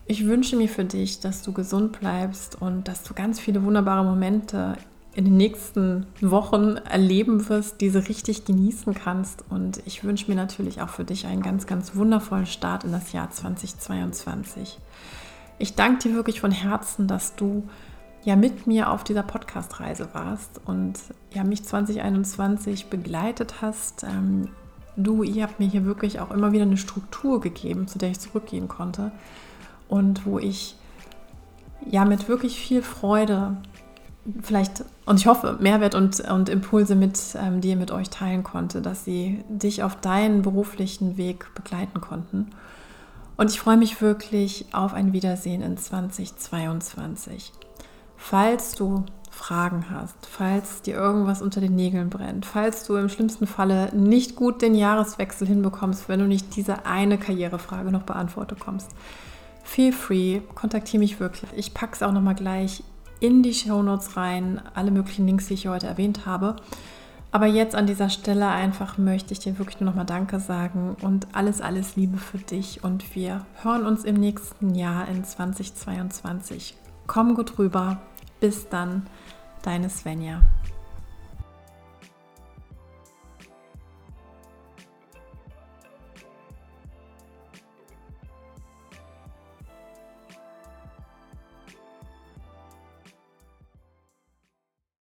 Ich 0.08 0.26
wünsche 0.26 0.56
mir 0.56 0.68
für 0.68 0.86
dich, 0.86 1.20
dass 1.20 1.44
du 1.44 1.54
gesund 1.54 2.00
bleibst 2.00 2.60
und 2.60 2.88
dass 2.88 3.04
du 3.04 3.14
ganz 3.14 3.40
viele 3.40 3.64
wunderbare 3.64 4.04
Momente 4.04 4.78
in 5.16 5.24
den 5.24 5.38
nächsten 5.38 6.06
Wochen 6.20 6.76
erleben 6.76 7.48
wirst, 7.48 7.80
diese 7.80 8.10
richtig 8.10 8.44
genießen 8.44 8.94
kannst. 8.94 9.46
Und 9.50 9.82
ich 9.86 10.04
wünsche 10.04 10.30
mir 10.30 10.36
natürlich 10.36 10.82
auch 10.82 10.90
für 10.90 11.06
dich 11.06 11.26
einen 11.26 11.42
ganz, 11.42 11.68
ganz 11.68 11.96
wundervollen 11.96 12.46
Start 12.46 12.84
in 12.84 12.92
das 12.92 13.14
Jahr 13.14 13.32
2022. 13.32 14.78
Ich 15.58 15.76
danke 15.76 16.10
dir 16.10 16.16
wirklich 16.16 16.42
von 16.42 16.52
Herzen, 16.52 17.08
dass 17.08 17.36
du 17.36 17.64
ja 18.26 18.36
mit 18.36 18.68
mir 18.68 18.92
auf 18.92 19.06
dieser 19.06 19.24
Podcast-Reise 19.24 20.10
warst 20.12 20.60
und 20.66 21.00
ja 21.32 21.46
mich 21.46 21.64
2021 21.64 22.88
begleitet 22.88 23.62
hast. 23.62 24.04
Ähm, 24.04 24.50
du, 24.98 25.24
ihr 25.24 25.44
habt 25.44 25.62
mir 25.62 25.68
hier 25.68 25.86
wirklich 25.86 26.20
auch 26.20 26.32
immer 26.32 26.52
wieder 26.52 26.64
eine 26.64 26.78
Struktur 26.78 27.40
gegeben, 27.40 27.88
zu 27.88 27.98
der 27.98 28.10
ich 28.10 28.20
zurückgehen 28.20 28.68
konnte 28.68 29.14
und 29.88 30.26
wo 30.26 30.40
ich 30.40 30.76
ja 31.90 32.04
mit 32.04 32.28
wirklich 32.28 32.60
viel 32.60 32.82
Freude 32.82 33.56
vielleicht, 34.42 34.84
und 35.06 35.20
ich 35.20 35.28
hoffe, 35.28 35.58
Mehrwert 35.60 35.96
und, 35.96 36.20
und 36.20 36.50
Impulse 36.50 36.96
mit, 36.96 37.20
ähm, 37.36 37.62
die 37.62 37.76
mit 37.76 37.92
euch 37.92 38.10
teilen 38.10 38.44
konnte, 38.44 38.82
dass 38.82 39.06
sie 39.06 39.44
dich 39.50 39.84
auf 39.84 39.96
deinen 39.96 40.42
beruflichen 40.42 41.18
Weg 41.18 41.54
begleiten 41.54 42.02
konnten. 42.02 42.48
Und 43.38 43.52
ich 43.52 43.60
freue 43.60 43.78
mich 43.78 44.02
wirklich 44.02 44.66
auf 44.72 44.94
ein 44.94 45.14
Wiedersehen 45.14 45.62
in 45.62 45.78
2022. 45.78 47.52
Falls 48.16 48.76
du 48.76 49.06
Fragen 49.30 49.88
hast, 49.90 50.16
falls 50.26 50.82
dir 50.82 50.96
irgendwas 50.96 51.42
unter 51.42 51.60
den 51.60 51.76
Nägeln 51.76 52.10
brennt, 52.10 52.46
falls 52.46 52.86
du 52.86 52.96
im 52.96 53.10
schlimmsten 53.10 53.46
Falle 53.46 53.94
nicht 53.94 54.38
gut 54.38 54.62
den 54.62 54.76
Jahreswechsel 54.76 55.46
hinbekommst, 55.46 56.08
wenn 56.08 56.22
du 56.22 56.26
nicht 56.26 56.56
diese 56.56 56.86
eine 56.86 57.18
Karrierefrage 57.18 57.92
noch 57.92 58.04
beantwortet 58.04 58.60
kommst, 58.62 58.92
feel 59.64 59.92
free, 59.92 60.40
kontaktiere 60.56 61.02
mich 61.02 61.20
wirklich. 61.20 61.52
Ich 61.56 61.74
packe 61.74 61.94
es 61.94 62.04
auch 62.04 62.14
nochmal 62.14 62.36
gleich 62.36 62.84
in 63.20 63.44
die 63.44 63.54
Shownotes 63.54 64.18
rein, 64.18 64.62
alle 64.74 64.92
möglichen 64.92 65.26
Links, 65.26 65.48
die 65.48 65.56
ich 65.56 65.68
heute 65.68 65.88
erwähnt 65.88 66.26
habe. 66.26 66.56
Aber 67.32 67.48
jetzt 67.48 67.76
an 67.76 67.86
dieser 67.86 68.10
Stelle 68.10 68.48
einfach 68.48 68.98
möchte 68.98 69.34
ich 69.34 69.40
dir 69.40 69.60
wirklich 69.60 69.82
nur 69.82 69.90
nochmal 69.90 70.06
Danke 70.06 70.40
sagen 70.40 70.96
und 71.02 71.28
alles, 71.34 71.60
alles 71.60 71.98
Liebe 71.98 72.18
für 72.18 72.38
dich. 72.38 72.84
Und 72.84 73.14
wir 73.14 73.46
hören 73.62 73.86
uns 73.86 74.06
im 74.06 74.16
nächsten 74.16 74.74
Jahr 74.74 75.08
in 75.10 75.26
2022. 75.26 76.76
Komm 77.08 77.36
gut 77.36 77.60
rüber. 77.60 78.00
Bis 78.40 78.70
dann, 78.70 79.06
deine 79.64 79.90
Svenja. 79.90 80.44